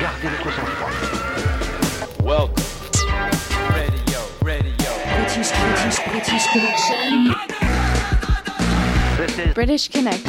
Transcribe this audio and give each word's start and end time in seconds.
Gardez 0.00 0.28
le 0.28 0.50
sang-froid. 0.52 0.92
Welcome. 2.22 2.64
Radio, 3.70 4.20
radio. 4.42 4.90
British, 5.16 5.50
British, 5.50 5.98
British 6.06 6.46
connection. 6.52 7.34
This 9.16 9.38
is 9.38 9.54
British 9.54 9.88
Connect. 9.88 10.24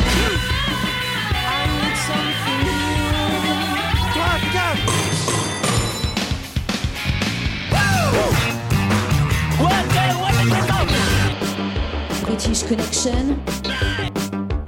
British 12.26 12.64
connection. 12.64 13.44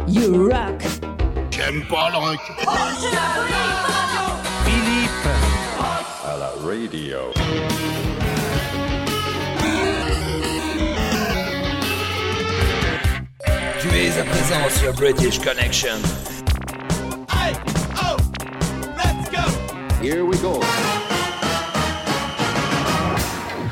You 0.07 0.49
rock. 0.49 1.00
J'aime 1.63 1.83
pas 1.85 2.09
le 2.09 2.17
rock. 2.17 2.39
Philippe. 4.65 5.27
à 6.25 6.37
la 6.37 6.49
radio. 6.65 7.19
Tu 13.79 13.87
es 13.95 14.19
à 14.19 14.23
présent 14.23 14.69
sur 14.79 14.93
British 14.93 15.39
Connection. 15.39 15.99
Oh, 17.29 18.17
Here 20.01 20.25
we 20.25 20.37
go. 20.39 20.59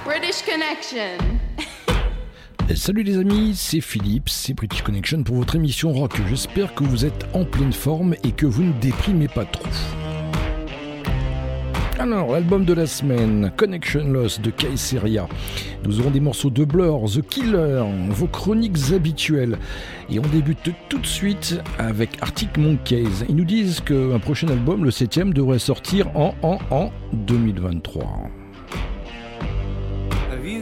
British 0.06 0.44
Connection. 0.44 1.39
Salut 2.76 3.02
les 3.02 3.18
amis, 3.18 3.54
c'est 3.56 3.82
Philippe, 3.82 4.30
c'est 4.30 4.54
British 4.54 4.84
Connection 4.84 5.24
pour 5.24 5.38
votre 5.38 5.56
émission 5.56 5.92
rock. 5.92 6.22
J'espère 6.30 6.76
que 6.76 6.84
vous 6.84 7.04
êtes 7.04 7.26
en 7.34 7.44
pleine 7.44 7.74
forme 7.74 8.14
et 8.24 8.32
que 8.32 8.46
vous 8.46 8.62
ne 8.62 8.74
déprimez 8.74 9.28
pas 9.28 9.46
trop. 9.46 9.66
Alors, 11.98 12.32
l'album 12.32 12.66
de 12.66 12.74
la 12.74 12.86
semaine, 12.86 13.52
Connection 13.58 14.12
Loss 14.12 14.40
de 14.40 14.52
Kaiseria. 14.52 15.28
Nous 15.84 16.00
aurons 16.00 16.12
des 16.12 16.20
morceaux 16.20 16.52
de 16.52 16.64
Blur, 16.64 17.06
The 17.12 17.28
Killer, 17.28 17.84
vos 18.10 18.28
chroniques 18.28 18.94
habituelles. 18.94 19.58
Et 20.12 20.20
on 20.20 20.28
débute 20.28 20.72
tout 20.90 21.00
de 21.00 21.08
suite 21.08 21.60
avec 21.80 22.22
Arctic 22.22 22.56
Monkeys. 22.56 23.26
Ils 23.28 23.36
nous 23.36 23.46
disent 23.46 23.82
qu'un 23.82 24.20
prochain 24.20 24.48
album, 24.48 24.86
le 24.86 24.92
7 24.92 25.34
devrait 25.34 25.60
sortir 25.60 26.16
en, 26.16 26.36
en, 26.44 26.60
en 26.70 26.92
2023. 27.14 28.30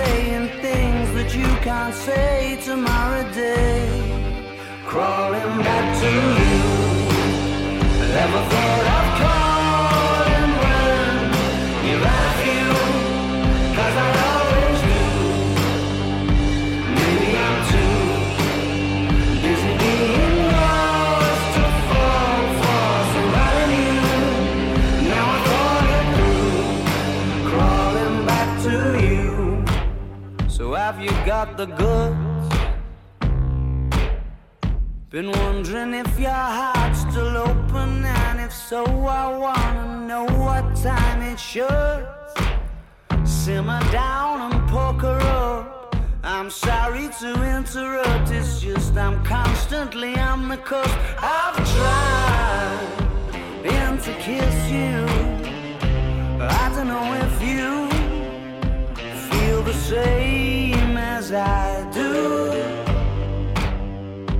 Saying 0.00 0.48
things 0.66 1.08
that 1.16 1.30
you 1.40 1.48
can't 1.66 1.94
say 1.94 2.58
tomorrow 2.64 3.24
day. 3.32 3.88
Crawling 4.90 5.56
back 5.66 5.86
to 6.02 6.10
you. 6.40 6.58
Never 8.14 8.40
thought 8.50 8.89
got 31.44 31.56
the 31.56 31.66
goods? 31.82 32.48
Been 35.08 35.30
wondering 35.32 35.94
if 35.94 36.20
your 36.20 36.44
heart's 36.58 37.00
still 37.00 37.34
open, 37.48 38.04
and 38.04 38.40
if 38.40 38.52
so, 38.52 38.84
I 39.22 39.24
wanna 39.44 39.86
know 40.08 40.24
what 40.44 40.64
time 40.88 41.20
it 41.32 41.40
should. 41.40 42.02
Simmer 43.24 43.82
down 43.90 44.36
and 44.46 44.58
poker 44.68 45.18
up. 45.42 45.96
I'm 46.22 46.50
sorry 46.50 47.08
to 47.20 47.30
interrupt, 47.56 48.30
it's 48.38 48.60
just 48.60 48.92
I'm 49.04 49.16
constantly 49.24 50.12
on 50.30 50.40
the 50.52 50.58
coast. 50.70 50.96
I've 51.36 51.58
tried 51.74 52.90
and 53.78 53.96
to 54.06 54.12
kiss 54.26 54.58
you. 54.78 54.96
I 56.62 56.64
don't 56.74 56.88
know 56.94 57.08
if 57.26 57.34
you 57.50 57.70
feel 59.28 59.62
the 59.62 59.78
same 59.90 60.49
I 61.32 61.88
do. 61.92 62.50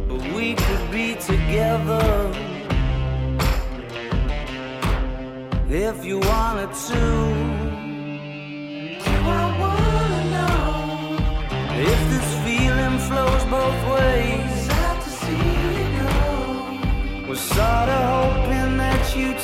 But 0.08 0.22
we 0.34 0.54
could 0.54 0.90
be 0.90 1.14
together 1.14 2.32
if 5.68 6.04
you 6.04 6.18
wanted 6.18 6.72
to. 6.88 7.02
I 9.22 9.44
wanna 9.60 10.22
know 10.34 10.62
if 11.90 12.00
this 12.12 12.30
feeling 12.44 12.98
flows 13.06 13.44
both 13.44 13.80
ways? 13.94 14.68
Go. 16.00 17.28
Was 17.28 17.40
sorta 17.40 17.98
hoping 18.14 18.78
that 18.78 19.16
you'd 19.16 19.38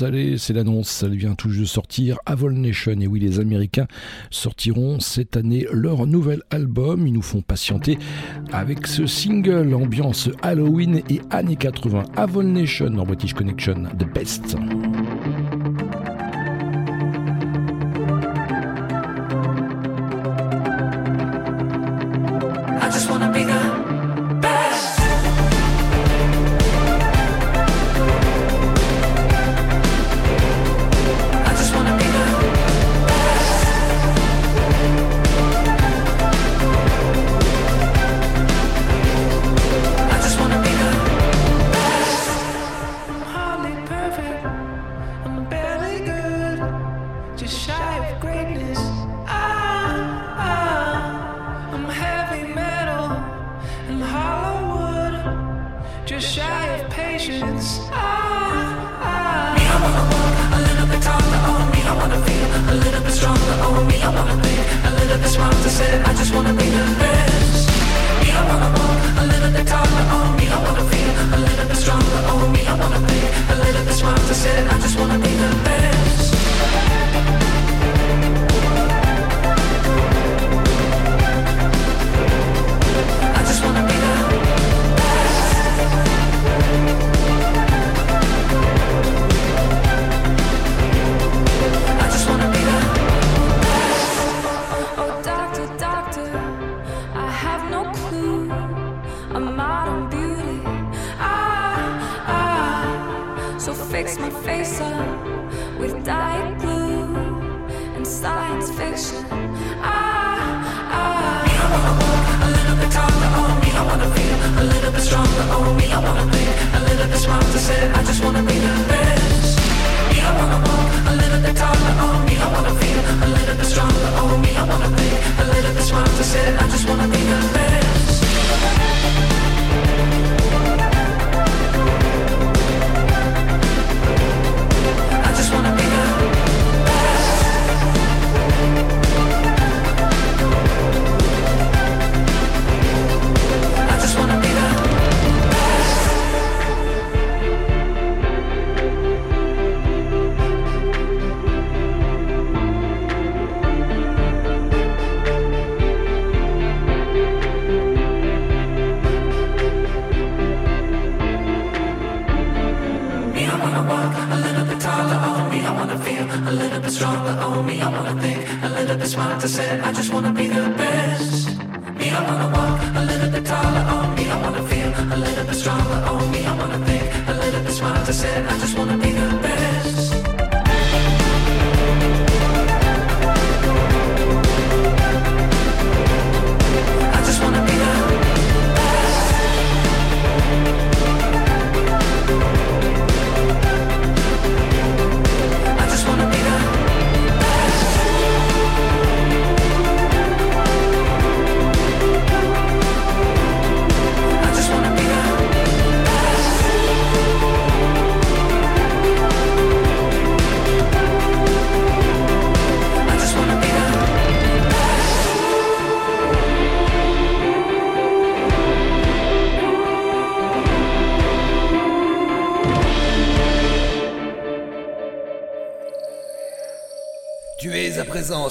salé, 0.00 0.38
c'est 0.38 0.54
l'annonce, 0.54 0.88
ça 0.88 1.08
vient 1.08 1.34
tout 1.34 1.50
juste 1.50 1.60
de 1.60 1.68
sortir. 1.68 2.16
Avol 2.24 2.54
Nation, 2.54 2.98
et 2.98 3.06
oui, 3.06 3.20
les 3.20 3.38
Américains 3.38 3.86
sortiront 4.30 4.98
cette 4.98 5.36
année 5.36 5.66
leur 5.72 6.06
nouvel 6.06 6.42
album. 6.50 7.06
Ils 7.06 7.12
nous 7.12 7.20
font 7.20 7.42
patienter 7.42 7.98
avec 8.50 8.86
ce 8.86 9.06
single 9.06 9.74
ambiance 9.74 10.30
Halloween 10.40 11.02
et 11.10 11.20
années 11.28 11.56
80. 11.56 12.04
Avol 12.16 12.46
Nation 12.46 12.96
en 12.96 13.04
British 13.04 13.34
Connection, 13.34 13.88
the 13.98 14.10
best. 14.14 14.56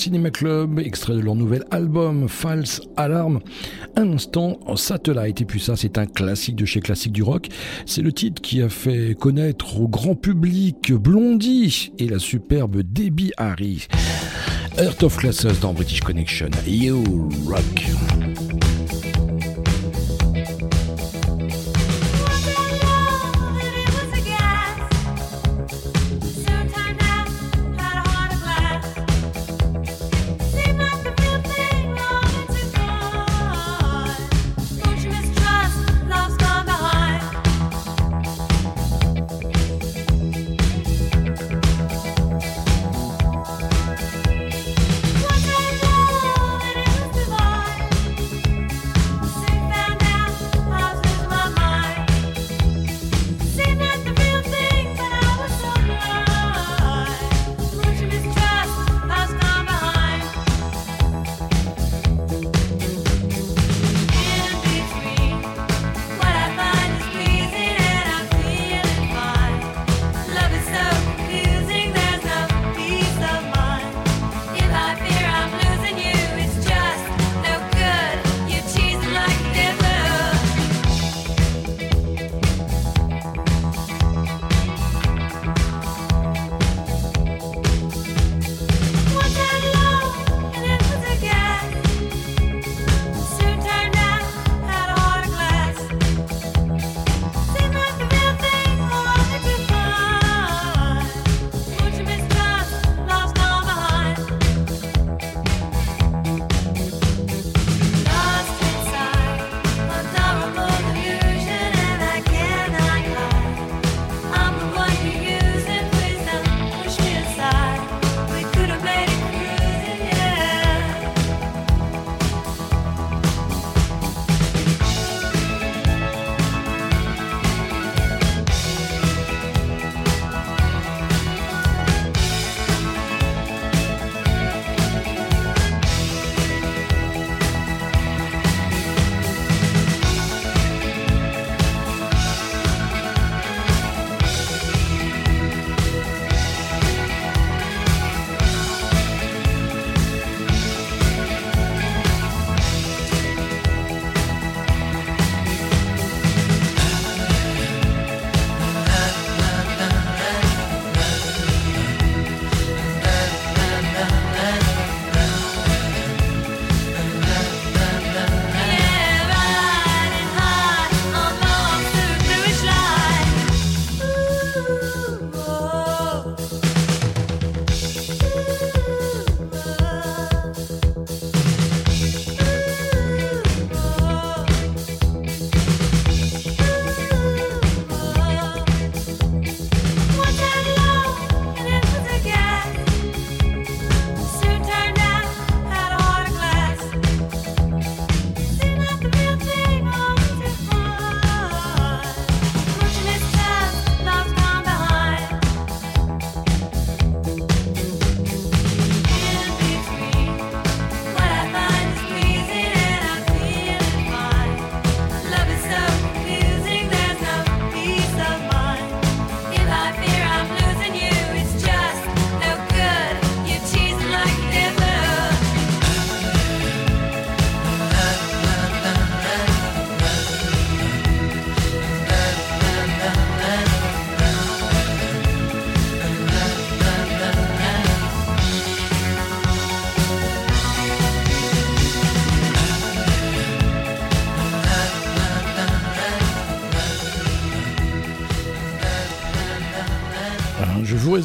Cinema 0.00 0.30
Club, 0.30 0.78
extrait 0.78 1.12
de 1.12 1.20
leur 1.20 1.34
nouvel 1.34 1.62
album 1.70 2.26
False 2.26 2.80
Alarm. 2.96 3.40
Un 3.96 4.12
instant, 4.14 4.58
Satellite. 4.74 5.42
Et 5.42 5.44
puis 5.44 5.60
ça, 5.60 5.76
c'est 5.76 5.98
un 5.98 6.06
classique 6.06 6.56
de 6.56 6.64
chez 6.64 6.80
Classique 6.80 7.12
du 7.12 7.22
Rock. 7.22 7.48
C'est 7.84 8.00
le 8.00 8.10
titre 8.10 8.40
qui 8.40 8.62
a 8.62 8.70
fait 8.70 9.14
connaître 9.14 9.78
au 9.78 9.88
grand 9.88 10.14
public 10.14 10.94
Blondie 10.94 11.92
et 11.98 12.08
la 12.08 12.18
superbe 12.18 12.80
Debbie 12.82 13.32
Harry. 13.36 13.88
Earth 14.78 15.02
of 15.02 15.18
Classes 15.18 15.60
dans 15.60 15.74
British 15.74 16.00
Connection. 16.00 16.48
You 16.66 17.28
Rock. 17.46 18.29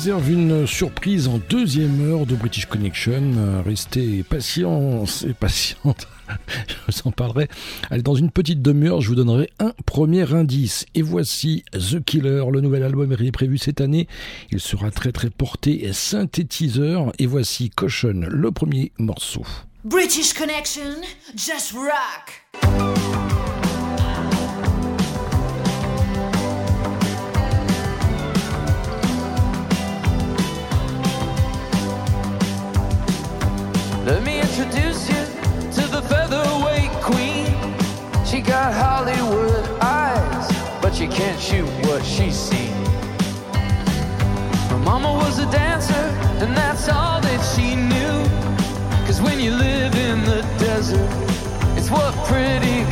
Une 0.06 0.68
surprise 0.68 1.28
en 1.28 1.39
deuxième 1.50 2.00
heure 2.08 2.28
de 2.28 2.36
British 2.36 2.68
Connection. 2.68 3.63
Restez 3.65 4.24
patients 4.24 5.04
et 5.28 5.34
patiente. 5.34 6.08
je 6.68 6.76
vous 6.88 7.02
en 7.06 7.12
parlerai. 7.12 7.48
Allez, 7.89 8.04
dans 8.04 8.13
une 8.13 8.30
petite 8.30 8.62
demi-heure, 8.62 9.02
je 9.02 9.10
vous 9.10 9.15
donnerai 9.15 9.50
un 9.60 9.74
premier 9.88 10.32
indice. 10.32 10.86
Et 10.94 11.02
voici 11.02 11.63
The 11.74 12.04
Killer. 12.04 12.44
Le 12.52 12.62
nouvel 12.62 12.84
album 12.84 13.12
est 13.12 13.32
prévu 13.32 13.58
cette 13.58 13.82
année. 13.82 14.08
Il 14.52 14.60
sera 14.60 14.91
très 14.91 15.12
très 15.12 15.32
porté 15.32 15.86
et 15.86 15.94
synthétiseur. 15.94 17.12
Et 17.18 17.26
voici 17.26 17.72
Caution, 17.72 18.28
le 18.28 18.52
premier 18.52 18.91
morceau. 19.00 19.44
British 19.84 20.34
Connection, 20.34 21.02
just 21.36 21.74
rock. 21.74 23.24
Let 34.06 34.22
me 34.22 34.39
introduce 34.39 35.10
you 35.10 35.26
to 35.78 35.88
the 35.89 36.00
featherweight 36.04 36.91
queen. 37.02 37.48
She 38.24 38.39
got 38.39 38.72
Hollywood 38.72 39.68
eyes, 39.82 40.48
but 40.80 40.94
she 40.94 41.08
can't 41.08 41.41
shoot 41.41 41.68
what 41.88 42.06
she's 42.06 42.36
seen. 42.36 42.76
Her 44.70 44.78
mama 44.78 45.12
was 45.12 45.39
a 45.39 45.50
dancer, 45.50 46.06
and 46.38 46.56
that's 46.56 46.88
all 46.88 47.20
that 47.20 47.41
she 47.56 47.74
knew. 47.76 49.08
Cause 49.08 49.24
when 49.24 49.39
you 49.39 49.50
live 49.50 49.96
in 49.96 50.24
the 50.24 50.44
desert, 50.60 51.10
it's 51.76 51.89
what 51.89 52.13
pretty 52.28 52.85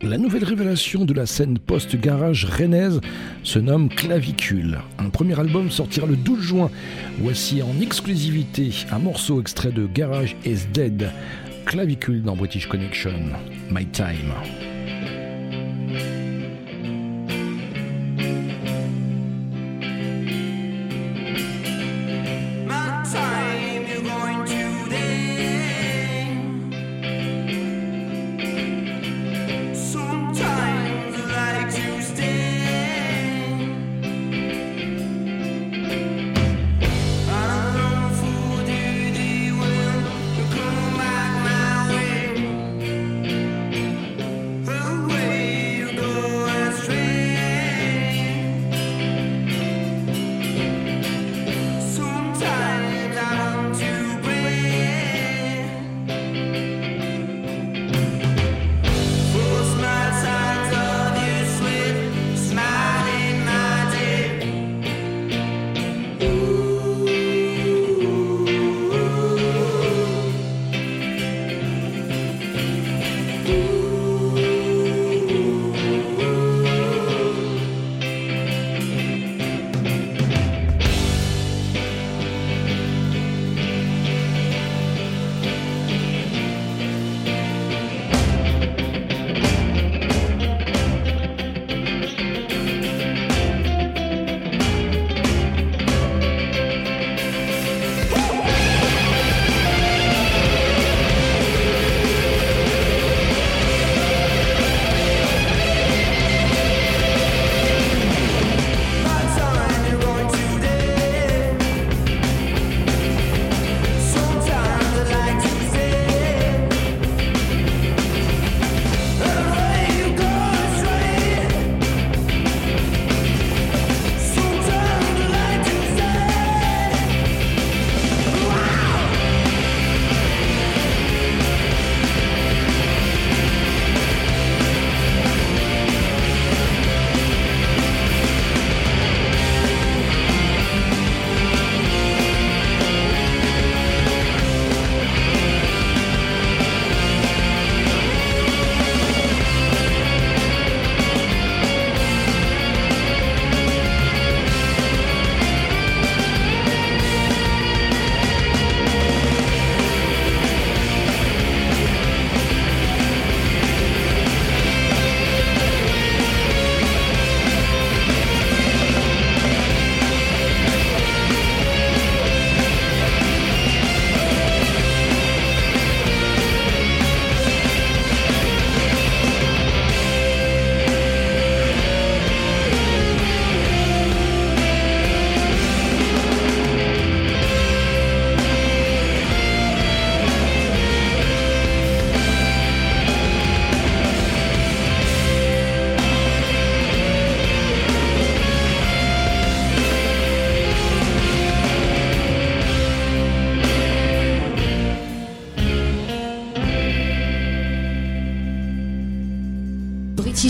La 0.00 0.16
nouvelle 0.16 0.44
révélation 0.44 1.04
de 1.04 1.12
la 1.12 1.26
scène 1.26 1.58
post-garage 1.58 2.44
rennaise 2.44 3.00
se 3.42 3.58
nomme 3.58 3.88
Clavicule. 3.88 4.78
Un 4.98 5.10
premier 5.10 5.38
album 5.40 5.70
sortira 5.70 6.06
le 6.06 6.14
12 6.14 6.40
juin. 6.40 6.70
Voici 7.18 7.62
en 7.62 7.80
exclusivité 7.80 8.70
un 8.92 9.00
morceau 9.00 9.40
extrait 9.40 9.72
de 9.72 9.86
Garage 9.86 10.36
is 10.44 10.66
Dead. 10.72 11.10
Clavicule 11.66 12.22
dans 12.22 12.36
British 12.36 12.68
Connection. 12.68 13.12
My 13.70 13.84
Time. 13.86 14.32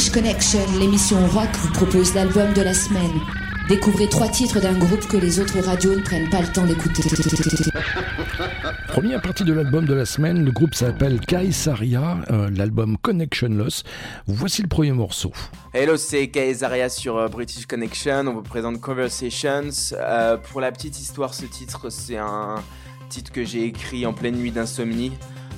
British 0.08 0.22
Connection, 0.22 0.78
l'émission 0.78 1.26
rock 1.26 1.48
vous 1.60 1.72
propose 1.72 2.14
l'album 2.14 2.54
de 2.54 2.62
la 2.62 2.72
semaine. 2.72 3.20
Découvrez 3.68 4.08
trois 4.08 4.28
titres 4.28 4.58
d'un 4.58 4.72
groupe 4.72 5.06
que 5.06 5.18
les 5.18 5.38
autres 5.38 5.60
radios 5.60 5.94
ne 5.94 6.00
prennent 6.00 6.30
pas 6.30 6.40
le 6.40 6.46
temps 6.50 6.64
d'écouter. 6.64 7.02
Première 8.88 9.20
partie 9.20 9.44
de 9.44 9.52
l'album 9.52 9.84
de 9.84 9.92
la 9.92 10.06
semaine, 10.06 10.44
le 10.44 10.50
groupe 10.50 10.74
s'appelle 10.74 11.20
Kaisaria, 11.20 12.18
euh, 12.30 12.48
l'album 12.54 12.96
Connection 12.96 13.48
Loss. 13.48 13.82
Voici 14.26 14.62
le 14.62 14.68
premier 14.68 14.92
morceau. 14.92 15.32
Hello, 15.74 15.98
c'est 15.98 16.28
Kaisaria 16.28 16.88
sur 16.88 17.18
euh, 17.18 17.28
British 17.28 17.66
Connection. 17.66 18.28
On 18.28 18.34
vous 18.34 18.42
présente 18.42 18.80
Conversations. 18.80 19.68
Euh, 19.92 20.38
pour 20.38 20.62
la 20.62 20.72
petite 20.72 20.98
histoire, 20.98 21.34
ce 21.34 21.44
titre, 21.44 21.90
c'est 21.90 22.16
un 22.16 22.62
titre 23.10 23.32
que 23.32 23.44
j'ai 23.44 23.64
écrit 23.64 24.06
en 24.06 24.14
pleine 24.14 24.36
nuit 24.36 24.52
d'insomnie. 24.52 25.12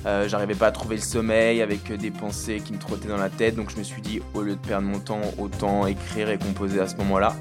Euh, 0.05 0.27
j'arrivais 0.27 0.55
pas 0.55 0.67
à 0.67 0.71
trouver 0.71 0.95
le 0.95 1.01
sommeil 1.01 1.61
avec 1.61 1.91
des 1.91 2.11
pensées 2.11 2.61
qui 2.63 2.73
me 2.73 2.79
trottaient 2.79 3.07
dans 3.07 3.17
la 3.17 3.29
tête, 3.29 3.55
donc 3.55 3.69
je 3.69 3.77
me 3.77 3.83
suis 3.83 4.01
dit 4.01 4.21
au 4.33 4.41
lieu 4.41 4.55
de 4.55 4.67
perdre 4.67 4.87
mon 4.87 4.99
temps, 4.99 5.21
autant 5.37 5.85
écrire 5.85 6.29
et 6.29 6.37
composer 6.37 6.79
à 6.79 6.87
ce 6.87 6.95
moment-là. 6.97 7.35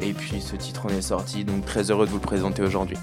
Et 0.00 0.12
puis 0.12 0.40
ce 0.40 0.56
titre 0.56 0.86
en 0.86 0.90
est 0.90 1.02
sorti, 1.02 1.44
donc 1.44 1.64
très 1.64 1.90
heureux 1.90 2.06
de 2.06 2.10
vous 2.10 2.18
le 2.18 2.22
présenter 2.22 2.62
aujourd'hui. 2.62 2.98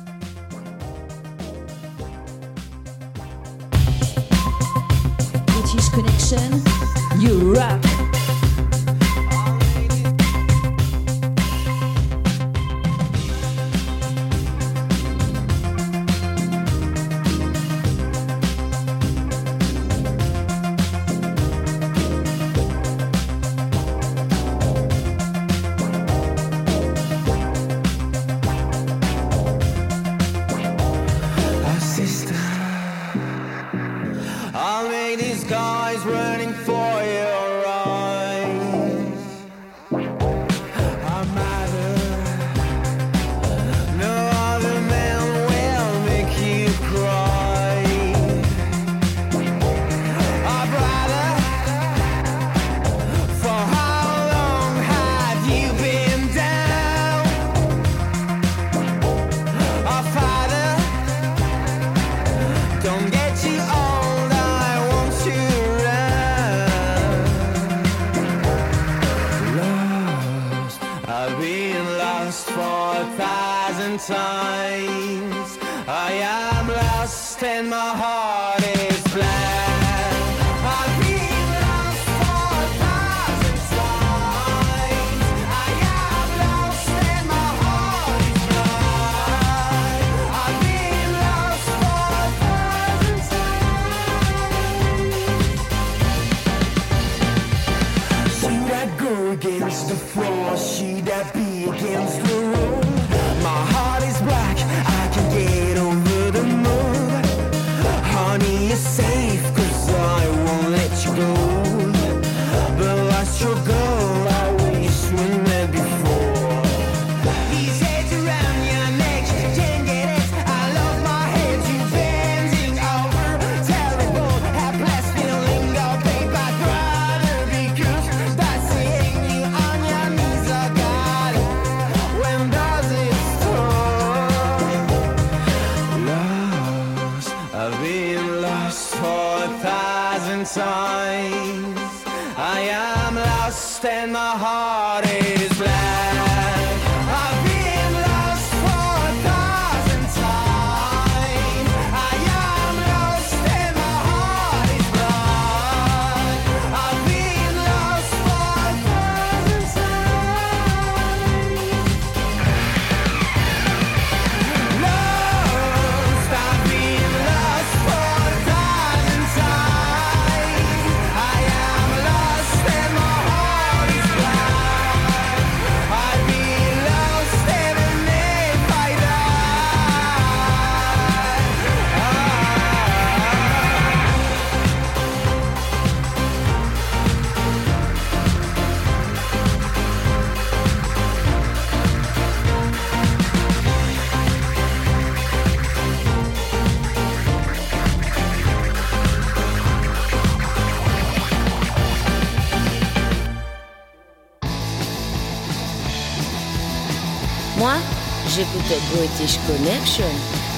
J'écoutais 208.41 208.81
British 208.95 209.37
Connection. 209.45 210.09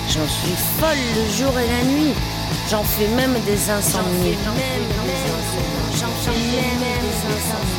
J'en 0.08 0.28
suis 0.28 0.56
folle 0.80 1.04
le 1.16 1.26
jour 1.38 1.60
et 1.60 1.68
la 1.68 1.84
nuit. 1.84 2.14
J'en 2.70 2.84
fais 2.84 3.08
même 3.10 3.34
des 3.46 3.70
insomnies. 3.70 4.38
J'en 4.46 4.54
fais 4.54 4.80
même 4.80 4.88
des 5.06 5.24
insomnies. 5.36 5.84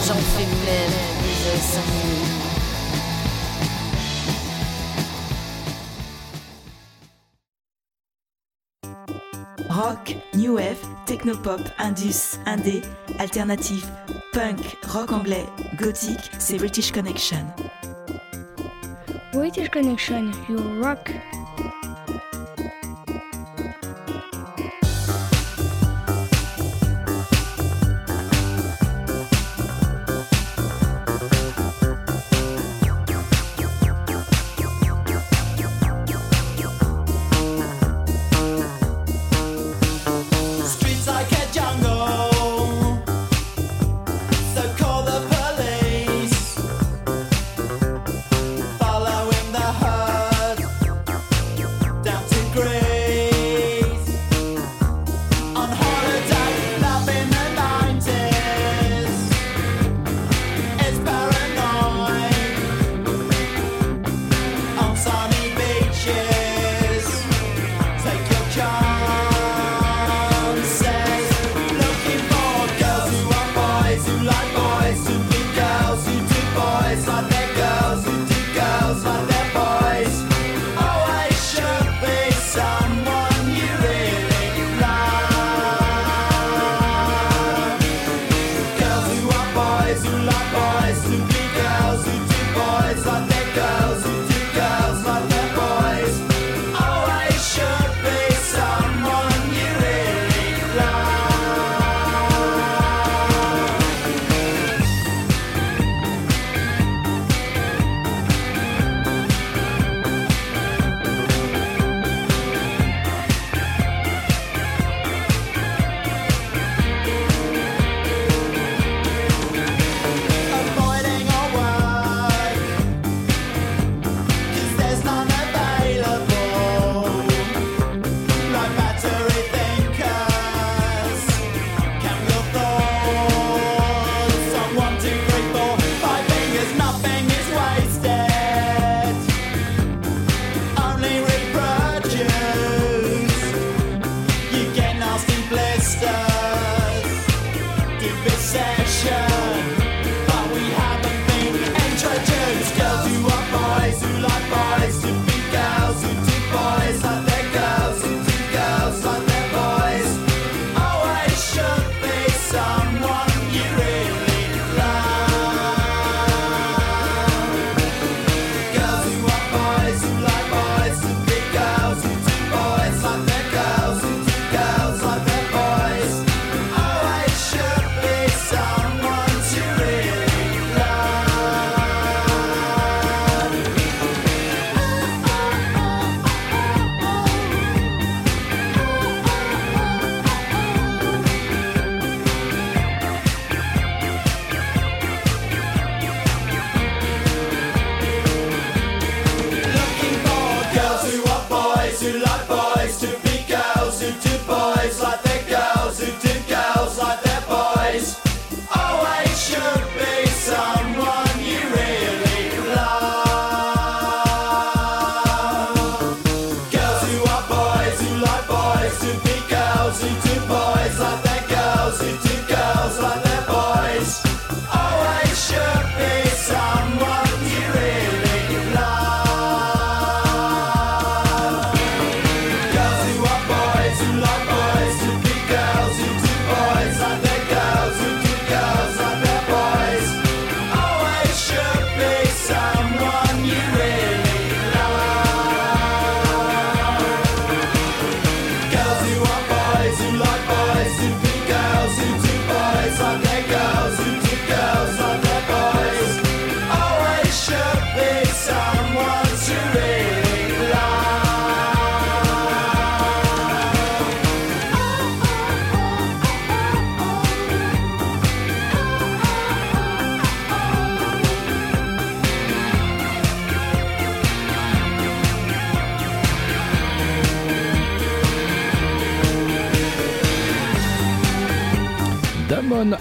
J'en 0.07 0.15
fais 0.15 0.47
même 0.67 0.97
des 1.23 1.39
insomnies. 1.55 2.25
Rock, 9.71 10.17
new 10.35 10.55
wave, 10.57 10.77
technopop, 11.07 11.61
indus, 11.79 12.39
indé, 12.47 12.83
alternatif, 13.19 13.87
punk, 14.33 14.61
rock 14.87 15.13
anglais, 15.13 15.47
gothique, 15.79 16.31
c'est 16.39 16.59
British 16.59 16.93
Connection. 16.93 17.45
Connection, 19.75 20.33
you 20.49 20.59
rock. 20.81 21.11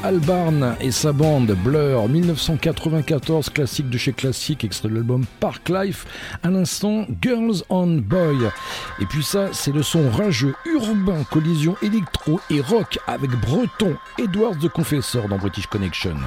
Albarn 0.04 0.76
et 0.82 0.92
sa 0.92 1.14
bande 1.14 1.56
Blur 1.64 2.10
1994 2.10 3.50
classique 3.50 3.90
de 3.90 3.98
chez 3.98 4.12
classique 4.12 4.66
extrait 4.66 4.90
de 4.90 4.96
l'album 4.96 5.26
Park 5.40 5.70
Life 5.70 6.06
à 6.44 6.50
l'instant 6.50 7.06
Girls 7.22 7.64
on 7.70 7.88
Boy 7.88 8.36
et 9.00 9.06
puis 9.06 9.24
ça 9.24 9.48
c'est 9.54 9.72
le 9.72 9.82
son 9.82 10.10
rageux 10.12 10.56
urbain 10.66 11.24
collision 11.32 11.78
électro 11.82 12.42
et 12.50 12.60
rock 12.60 13.00
avec 13.08 13.32
Breton 13.32 13.96
Edwards 14.18 14.58
de 14.58 14.68
Confesseur 14.68 15.30
dans 15.30 15.38
British 15.38 15.68
Connection. 15.68 16.18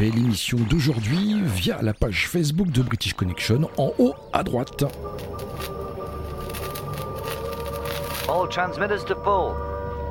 L'émission 0.00 0.58
d'aujourd'hui 0.70 1.42
via 1.44 1.80
la 1.82 1.92
page 1.92 2.28
Facebook 2.28 2.70
de 2.70 2.82
British 2.82 3.14
Connection 3.14 3.68
en 3.76 3.92
haut 3.98 4.14
à 4.32 4.42
droite. 4.42 4.84
All 8.28 8.48
transmitters 8.48 9.04
to 9.04 9.14
pull. 9.14 9.54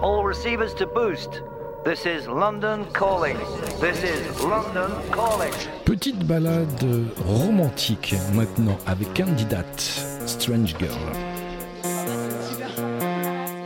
All 0.01 0.23
receivers 0.23 0.73
to 0.75 0.85
boost. 0.85 1.41
This 1.83 2.05
is 2.05 2.27
London 2.27 2.85
calling. 2.93 3.37
This 3.79 4.03
is 4.03 4.43
London 4.43 4.91
calling. 5.11 5.53
Petite 5.85 6.23
balade 6.25 6.85
romantique 7.25 8.15
maintenant 8.33 8.77
avec 8.85 9.11
candidate 9.13 9.79
Strange 10.27 10.75
Girl. 10.77 10.89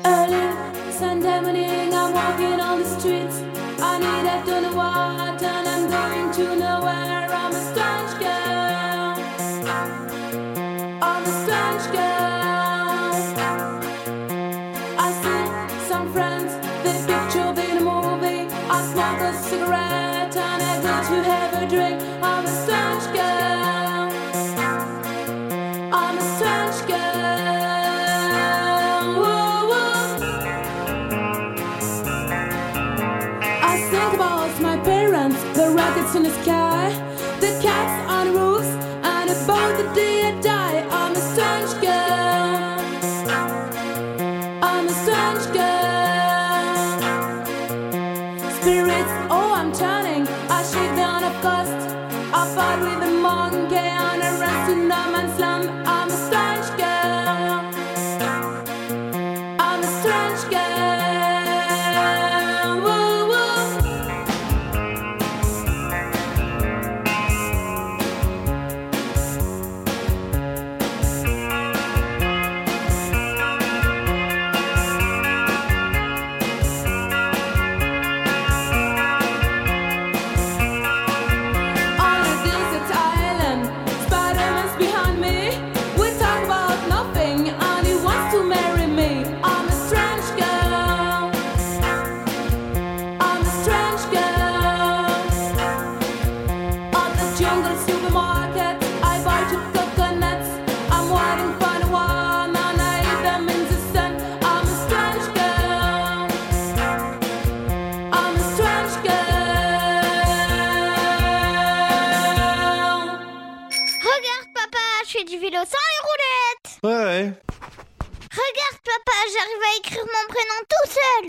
Early 0.05 0.91
Sunday 0.91 1.41
morning, 1.41 1.93
I'm 1.93 2.13
walking 2.13 2.61
on 2.61 2.79
the 2.79 2.99
streets. 2.99 3.41
I 3.81 3.99
need 3.99 4.51
a 4.51 4.54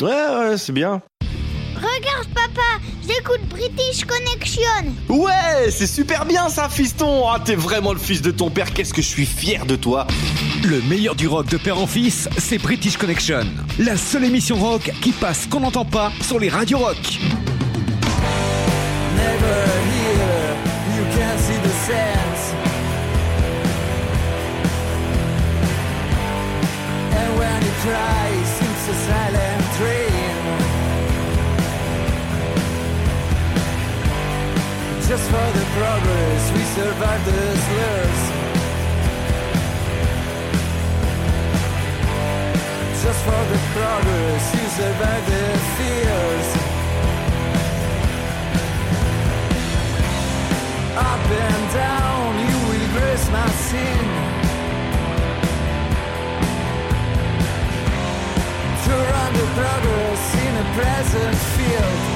Ouais, 0.02 0.10
ouais, 0.10 0.58
c'est 0.58 0.72
bien. 0.72 1.00
Regarde, 1.76 2.28
papa, 2.34 2.80
j'écoute 3.06 3.40
British 3.48 4.04
Connection. 4.04 4.62
Ouais, 5.08 5.70
c'est 5.70 5.86
super 5.86 6.24
bien 6.26 6.48
ça, 6.48 6.68
fiston. 6.68 7.26
Ah, 7.28 7.40
t'es 7.42 7.54
vraiment 7.54 7.92
le 7.92 7.98
fils 7.98 8.20
de 8.20 8.30
ton 8.30 8.50
père. 8.50 8.72
Qu'est-ce 8.72 8.92
que 8.92 9.02
je 9.02 9.06
suis 9.06 9.26
fier 9.26 9.64
de 9.64 9.76
toi. 9.76 10.06
Le 10.64 10.82
meilleur 10.82 11.14
du 11.14 11.28
rock 11.28 11.46
de 11.46 11.56
père 11.56 11.78
en 11.78 11.86
fils, 11.86 12.28
c'est 12.38 12.58
British 12.58 12.96
Connection. 12.96 13.46
La 13.78 13.96
seule 13.96 14.24
émission 14.24 14.56
rock 14.56 14.90
qui 15.00 15.12
passe 15.12 15.46
qu'on 15.46 15.60
n'entend 15.60 15.84
pas 15.84 16.12
sur 16.20 16.38
les 16.38 16.48
radios 16.48 16.78
rock. 16.78 16.96
Never 19.16 19.64
here, 19.92 20.56
you 20.96 21.04
can 21.16 21.38
see 21.38 21.58
the 21.62 21.72
sense. 21.86 22.54
And 27.12 27.38
when 27.38 27.62
Just 35.08 35.30
for 35.30 35.36
the 35.36 35.64
progress, 35.78 36.52
we 36.52 36.62
survive 36.74 37.24
the 37.24 37.56
slurs. 37.66 38.20
Just 43.04 43.20
for 43.24 43.42
the 43.52 43.60
progress, 43.76 44.44
you 44.52 44.66
survive 44.80 45.24
the 45.30 45.44
fears. 45.76 46.48
Up 50.98 51.30
and 51.46 51.64
down, 51.72 52.38
you 52.48 52.56
will 52.66 52.88
grace 52.98 53.30
my 53.30 53.48
sin. 53.68 54.06
To 58.84 58.92
run 59.12 59.32
the 59.34 59.46
progress 59.54 60.34
in 60.34 60.52
a 60.56 60.66
present 60.74 61.36
field. 61.54 62.15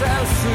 life 0.00 0.46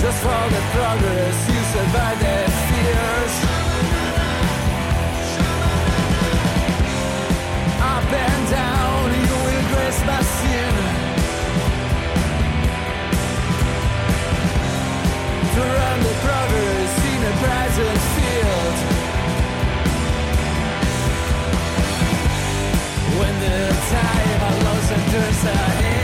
Just 0.00 0.18
for 0.22 0.44
the 0.54 0.62
progress, 0.74 1.38
you 1.48 1.60
survive 1.74 2.18
the 2.24 2.36
fears. 2.66 3.34
Up 7.92 8.12
and 8.26 8.42
down, 8.50 9.04
you 9.28 9.36
will 9.44 9.64
grace 9.72 10.00
my 10.06 10.20
sin. 10.22 10.74
Progress 16.24 16.98
a. 17.78 17.88
When 23.18 23.34
the 23.40 23.56
time 23.90 24.23
passengers 24.86 25.44
ahead. 25.44 26.03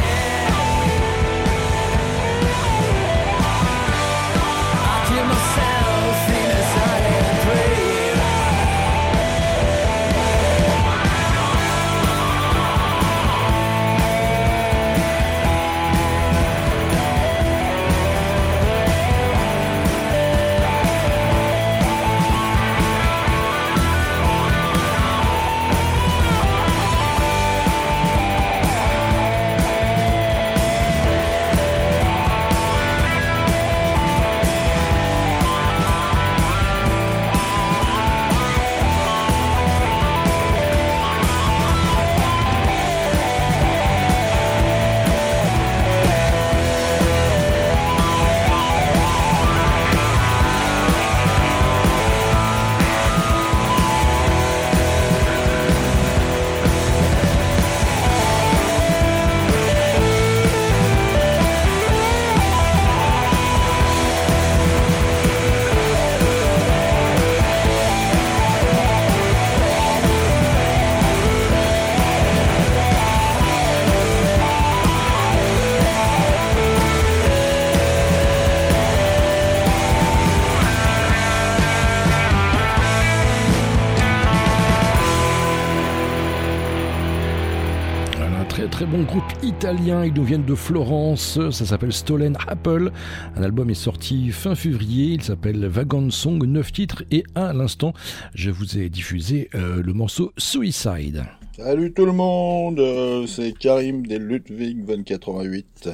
Bon 89.50 89.56
groupe 89.56 89.62
italien, 89.62 90.04
ils 90.04 90.12
nous 90.12 90.24
viennent 90.24 90.44
de 90.44 90.54
Florence, 90.54 91.38
ça 91.50 91.64
s'appelle 91.64 91.92
Stolen 91.92 92.36
Apple. 92.46 92.90
Un 93.36 93.42
album 93.42 93.70
est 93.70 93.74
sorti 93.74 94.30
fin 94.30 94.54
février, 94.54 95.14
il 95.14 95.22
s'appelle 95.22 95.66
Vagon 95.66 96.10
Song, 96.10 96.44
9 96.44 96.72
titres 96.72 97.04
et 97.10 97.24
à 97.34 97.52
l'instant 97.52 97.92
je 98.34 98.50
vous 98.50 98.78
ai 98.78 98.88
diffusé 98.88 99.48
euh, 99.54 99.82
le 99.82 99.92
morceau 99.92 100.32
Suicide. 100.36 101.24
Salut 101.56 101.92
tout 101.92 102.06
le 102.06 102.12
monde, 102.12 102.80
euh, 102.80 103.26
c'est 103.26 103.52
Karim 103.52 104.06
des 104.06 104.18
Ludwig 104.18 104.84
2088. 104.84 105.90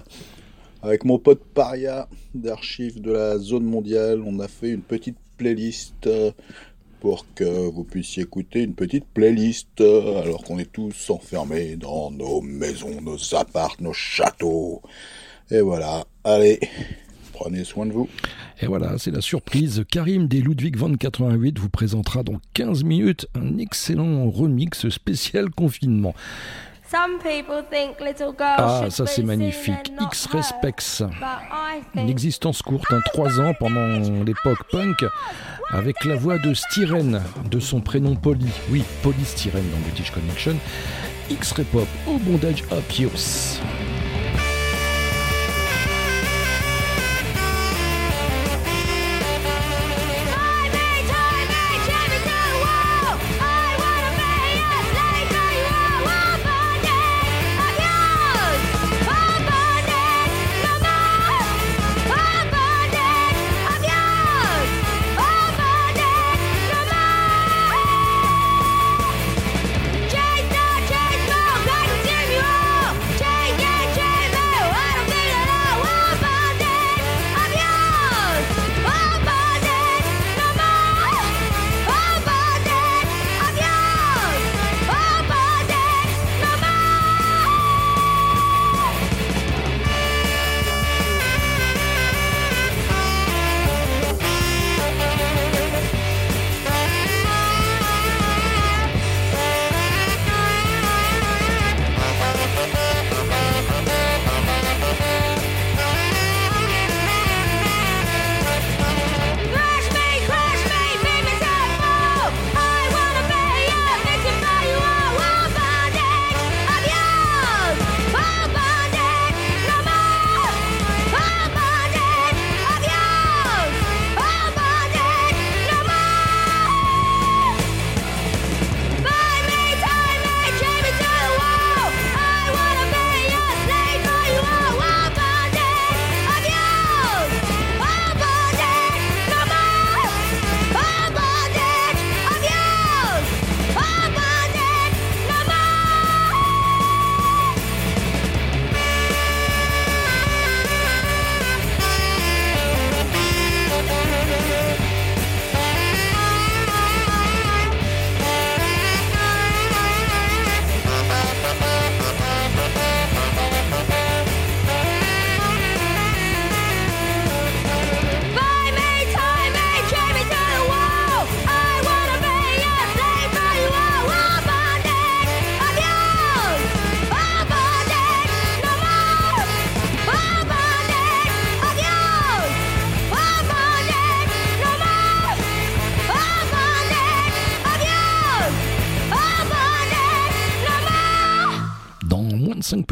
Avec 0.82 1.04
mon 1.04 1.18
pote 1.18 1.42
Paria 1.54 2.09
d'archives 2.34 3.00
de 3.00 3.12
la 3.12 3.38
zone 3.38 3.64
mondiale, 3.64 4.22
on 4.24 4.38
a 4.40 4.48
fait 4.48 4.70
une 4.70 4.82
petite 4.82 5.18
playlist 5.36 6.07
euh, 6.07 6.30
pour 7.07 7.24
que 7.36 7.70
vous 7.70 7.84
puissiez 7.84 8.24
écouter 8.24 8.64
une 8.64 8.74
petite 8.74 9.04
playlist 9.04 9.80
alors 9.80 10.42
qu'on 10.42 10.59
est 10.59 10.72
tous 10.72 11.09
enfermés 11.09 11.76
dans 11.76 12.11
nos 12.11 12.40
maisons, 12.40 13.00
nos 13.00 13.16
apparts, 13.36 13.76
nos 13.78 13.92
châteaux. 13.92 14.82
Et 15.52 15.61
voilà, 15.61 16.04
allez, 16.24 16.59
Prenez 17.32 17.62
soin 17.62 17.86
de 17.86 17.92
vous. 17.92 18.09
Et 18.61 18.66
voilà, 18.66 18.98
c'est 18.98 19.12
la 19.12 19.20
surprise. 19.20 19.84
Karim 19.88 20.26
des 20.26 20.40
Ludwig 20.40 20.76
van 20.76 20.92
88 20.94 21.59
vous 21.61 21.68
présentera 21.68 22.24
dans 22.24 22.40
15 22.54 22.82
minutes 22.82 23.28
un 23.34 23.59
excellent 23.59 24.28
remix 24.28 24.88
spécial 24.88 25.50
confinement. 25.50 26.14
Some 26.91 27.18
people 27.18 27.62
think 27.68 27.99
little 28.01 28.32
girls 28.37 28.57
Ah, 28.59 28.91
ça 28.91 29.07
c'est 29.07 29.22
magnifique. 29.24 29.93
X 30.01 30.26
Respects. 30.32 31.01
but 31.03 31.12
I 31.51 31.82
Une 32.01 32.09
existence 32.09 32.62
courte, 32.62 32.93
un 32.93 33.01
3 33.12 33.41
ans 33.41 33.55
pendant 33.59 33.99
l'époque 34.24 34.62
punk, 34.70 35.05
avec 35.70 36.05
la 36.05 36.14
voix 36.14 36.39
de 36.39 36.55
Styrène, 36.55 37.20
de 37.51 37.59
son 37.59 37.80
prénom 37.80 38.14
Polly. 38.14 38.49
Oui, 38.70 38.84
Polly 39.03 39.24
Styrène 39.24 39.68
dans 39.70 39.78
British 39.80 40.12
Connection. 40.12 40.57
X-Ray 41.28 41.64
Pop, 41.66 41.89
au 42.07 42.18
bondage 42.18 42.62
Opios. 42.70 43.59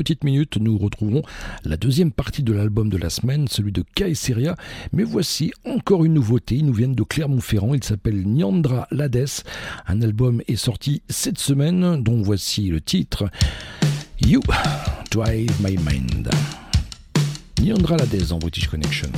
Petites 0.05 0.23
minutes, 0.23 0.59
nous 0.59 0.77
retrouverons 0.77 1.23
la 1.65 1.79
deuxième 1.79 2.13
partie 2.13 2.43
de 2.43 2.53
l'album 2.53 2.91
de 2.91 2.99
la 2.99 3.09
semaine, 3.09 3.49
celui 3.49 3.73
de 3.73 3.83
Kai 3.95 4.15
Seria. 4.15 4.55
Mais 4.93 5.03
voici 5.03 5.51
encore 5.65 6.05
une 6.05 6.13
nouveauté. 6.13 6.57
Ils 6.57 6.67
nous 6.67 6.75
viennent 6.75 6.95
de 6.95 7.03
Clermont-Ferrand. 7.03 7.73
Il 7.73 7.83
s'appelle 7.83 8.27
Nyandra 8.27 8.87
Lades. 8.91 9.29
Un 9.87 10.03
album 10.03 10.43
est 10.47 10.57
sorti 10.57 11.01
cette 11.09 11.39
semaine, 11.39 12.03
dont 12.03 12.21
voici 12.21 12.69
le 12.69 12.83
titre 12.83 13.31
You 14.21 14.43
Drive 15.11 15.51
My 15.63 15.79
Mind. 15.79 16.29
Nyandra 17.63 17.97
Lades 17.97 18.31
en 18.31 18.39
British 18.39 18.69
Connection. 18.69 19.11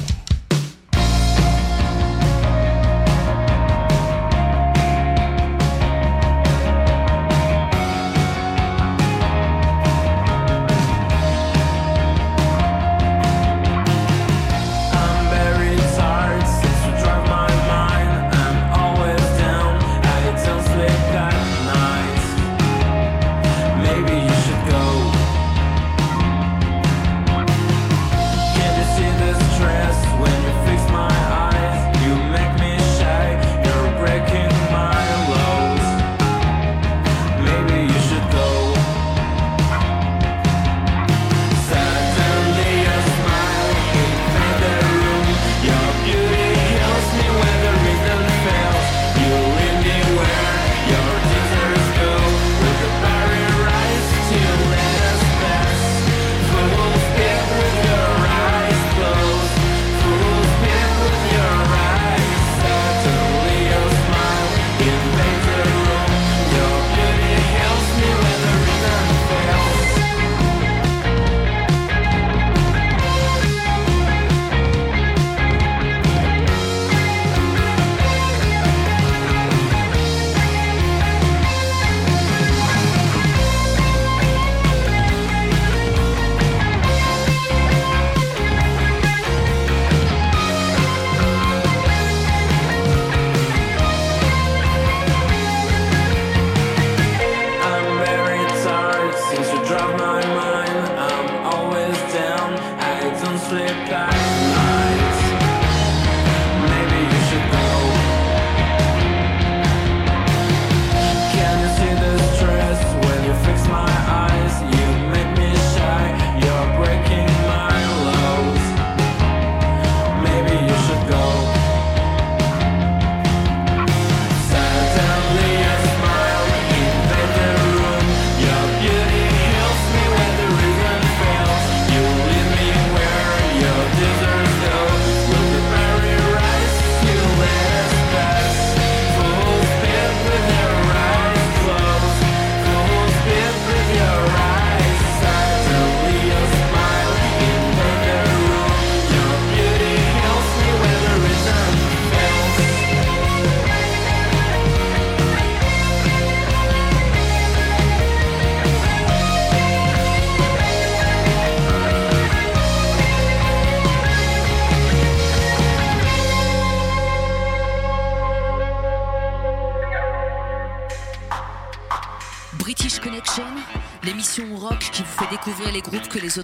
La 176.37 176.43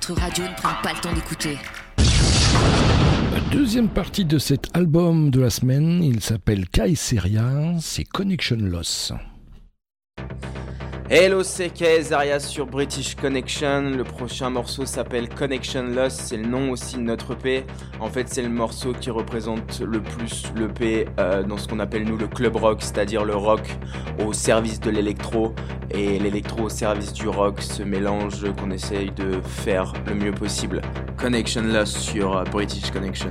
deuxième 3.51 3.89
partie 3.91 4.25
de 4.25 4.39
cet 4.39 4.75
album 4.75 5.31
de 5.31 5.41
la 5.41 5.51
semaine, 5.51 6.03
il 6.03 6.23
s'appelle 6.23 6.67
Kaiseria, 6.71 7.75
c'est 7.79 8.05
Connection 8.05 8.57
Loss. 8.57 9.13
Hello, 11.15 11.43
c'est 11.43 11.71
Zaria 12.01 12.41
sur 12.41 12.65
British 12.65 13.17
Connection. 13.17 13.91
Le 13.91 14.03
prochain 14.03 14.49
morceau 14.49 14.87
s'appelle 14.87 15.29
Connection 15.29 15.83
Lost. 15.83 16.23
C'est 16.23 16.39
le 16.39 16.47
nom 16.47 16.71
aussi 16.71 16.97
de 16.97 17.03
notre 17.03 17.33
EP. 17.35 17.67
En 18.01 18.09
fait, 18.09 18.31
c'est 18.31 18.41
le 18.41 18.49
morceau 18.49 18.95
qui 18.95 19.11
représente 19.11 19.81
le 19.81 20.01
plus 20.03 20.45
l'EP 20.57 21.07
euh, 21.21 21.43
dans 21.43 21.59
ce 21.59 21.69
qu'on 21.69 21.81
appelle 21.81 22.05
nous 22.05 22.17
le 22.17 22.29
club 22.29 22.57
rock, 22.57 22.79
c'est-à-dire 22.81 23.27
le 23.27 23.37
rock 23.37 23.61
au 24.27 24.33
service 24.33 24.81
de 24.81 24.89
l'électro 24.89 25.55
et 25.91 26.19
l'électro 26.19 26.63
au 26.63 26.69
service 26.71 27.13
du 27.13 27.29
rock. 27.29 27.61
Ce 27.61 27.83
mélange 27.83 28.51
qu'on 28.59 28.71
essaye 28.71 29.11
de 29.11 29.43
faire 29.43 29.93
le 30.07 30.15
mieux 30.15 30.33
possible. 30.33 30.81
Connection 31.19 31.61
Lost 31.61 31.99
sur 31.99 32.39
euh, 32.39 32.45
British 32.45 32.91
Connection. 32.91 33.31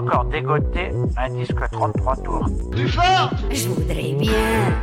Encore 0.00 0.24
dégoté 0.26 0.90
un 1.16 1.28
disque 1.30 1.60
33 1.72 2.16
tours. 2.16 2.46
Plus 2.70 2.88
fort 2.88 3.30
Je 3.50 3.68
voudrais 3.68 4.12
bien, 4.18 4.32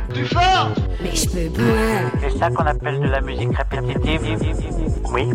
Plus 0.08 0.26
fort 0.26 0.70
mais 1.02 1.14
je 1.14 1.28
peux 1.28 1.62
moins. 1.62 2.10
C'est 2.20 2.38
ça 2.38 2.50
qu'on 2.50 2.66
appelle 2.66 3.00
de 3.00 3.08
la 3.08 3.20
musique 3.20 3.50
répétitive. 3.56 4.20
Oui. 5.12 5.30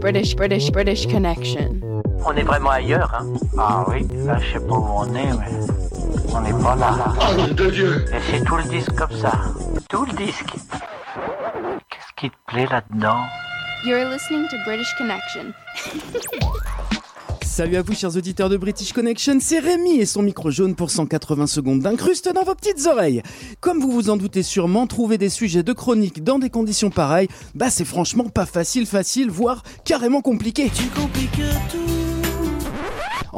British, 0.00 0.36
British, 0.36 0.70
British 0.70 1.06
Connection. 1.08 1.80
On 2.24 2.32
est 2.36 2.42
vraiment 2.42 2.70
ailleurs, 2.70 3.12
hein 3.14 3.26
Ah 3.58 3.84
oui, 3.88 4.06
là 4.24 4.38
je 4.38 4.52
sais 4.52 4.66
pas 4.66 4.74
où 4.74 4.86
on 4.88 5.14
est, 5.14 5.32
mais 5.32 6.32
on 6.34 6.40
n'est 6.40 6.62
pas 6.62 6.76
là. 6.76 6.94
Oh 7.20 7.52
de 7.52 7.70
Dieu 7.70 8.04
Et 8.12 8.20
c'est 8.30 8.44
tout 8.44 8.56
le 8.56 8.64
disque 8.64 8.94
comme 8.94 9.12
ça. 9.12 9.32
Tout 9.88 10.04
le 10.04 10.12
disque. 10.12 10.52
Qu'est-ce 11.88 12.12
qui 12.16 12.30
te 12.30 12.36
plaît 12.46 12.66
là-dedans? 12.70 13.22
You're 13.84 14.10
listening 14.10 14.48
to 14.48 14.56
British 14.64 14.92
Connection. 14.98 15.54
Salut 17.58 17.74
à 17.74 17.82
vous 17.82 17.92
chers 17.92 18.16
auditeurs 18.16 18.48
de 18.48 18.56
British 18.56 18.92
Connection, 18.92 19.38
c'est 19.40 19.58
Rémi 19.58 19.98
et 19.98 20.06
son 20.06 20.22
micro 20.22 20.48
jaune 20.48 20.76
pour 20.76 20.92
180 20.92 21.48
secondes 21.48 21.80
d'incruste 21.80 22.32
dans 22.32 22.44
vos 22.44 22.54
petites 22.54 22.86
oreilles. 22.86 23.20
Comme 23.58 23.80
vous 23.80 23.90
vous 23.90 24.10
en 24.10 24.16
doutez 24.16 24.44
sûrement, 24.44 24.86
trouver 24.86 25.18
des 25.18 25.28
sujets 25.28 25.64
de 25.64 25.72
chronique 25.72 26.22
dans 26.22 26.38
des 26.38 26.50
conditions 26.50 26.90
pareilles, 26.90 27.26
bah 27.56 27.68
c'est 27.68 27.84
franchement 27.84 28.28
pas 28.28 28.46
facile 28.46 28.86
facile, 28.86 29.28
voire 29.28 29.64
carrément 29.84 30.20
compliqué. 30.20 30.70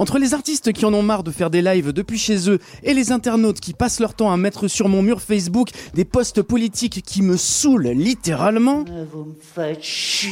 Entre 0.01 0.19
les 0.19 0.33
artistes 0.33 0.73
qui 0.73 0.87
en 0.87 0.95
ont 0.95 1.03
marre 1.03 1.25
de 1.25 1.31
faire 1.31 1.51
des 1.51 1.61
lives 1.61 1.93
depuis 1.93 2.17
chez 2.17 2.49
eux 2.49 2.59
et 2.83 2.95
les 2.95 3.13
internautes 3.13 3.61
qui 3.61 3.75
passent 3.75 4.01
leur 4.01 4.15
temps 4.15 4.33
à 4.33 4.39
mettre 4.39 4.67
sur 4.67 4.89
mon 4.89 5.03
mur 5.03 5.21
Facebook 5.21 5.69
des 5.93 6.07
posts 6.07 6.41
politiques 6.41 7.03
qui 7.05 7.21
me 7.21 7.37
saoulent 7.37 7.89
littéralement, 7.89 8.87
Vous 9.13 9.25
me 9.25 9.35
faites 9.39 9.83
chier. 9.83 10.31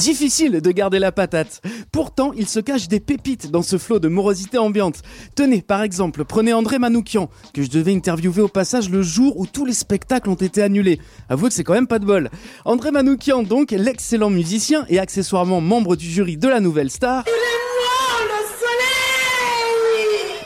difficile 0.00 0.60
de 0.60 0.70
garder 0.72 0.98
la 0.98 1.12
patate. 1.12 1.62
Pourtant, 1.92 2.32
il 2.36 2.48
se 2.48 2.58
cache 2.58 2.88
des 2.88 2.98
pépites 2.98 3.52
dans 3.52 3.62
ce 3.62 3.78
flot 3.78 4.00
de 4.00 4.08
morosité 4.08 4.58
ambiante. 4.58 5.00
Tenez, 5.36 5.62
par 5.62 5.82
exemple, 5.82 6.24
prenez 6.24 6.52
André 6.52 6.80
Manoukian, 6.80 7.30
que 7.54 7.62
je 7.62 7.70
devais 7.70 7.94
interviewer 7.94 8.42
au 8.42 8.48
passage 8.48 8.90
le 8.90 9.00
jour 9.00 9.38
où 9.38 9.46
tous 9.46 9.64
les 9.64 9.74
spectacles 9.74 10.28
ont 10.28 10.34
été 10.34 10.60
annulés. 10.60 10.98
Avouez 11.28 11.50
que 11.50 11.54
c'est 11.54 11.62
quand 11.62 11.74
même 11.74 11.86
pas 11.86 12.00
de 12.00 12.04
bol. 12.04 12.30
André 12.64 12.90
Manoukian, 12.90 13.44
donc, 13.44 13.70
l'excellent 13.70 14.30
musicien 14.30 14.86
et 14.88 14.98
accessoirement 14.98 15.60
membre 15.60 15.94
du 15.94 16.10
jury 16.10 16.36
de 16.36 16.48
la 16.48 16.58
Nouvelle 16.58 16.90
Star. 16.90 17.22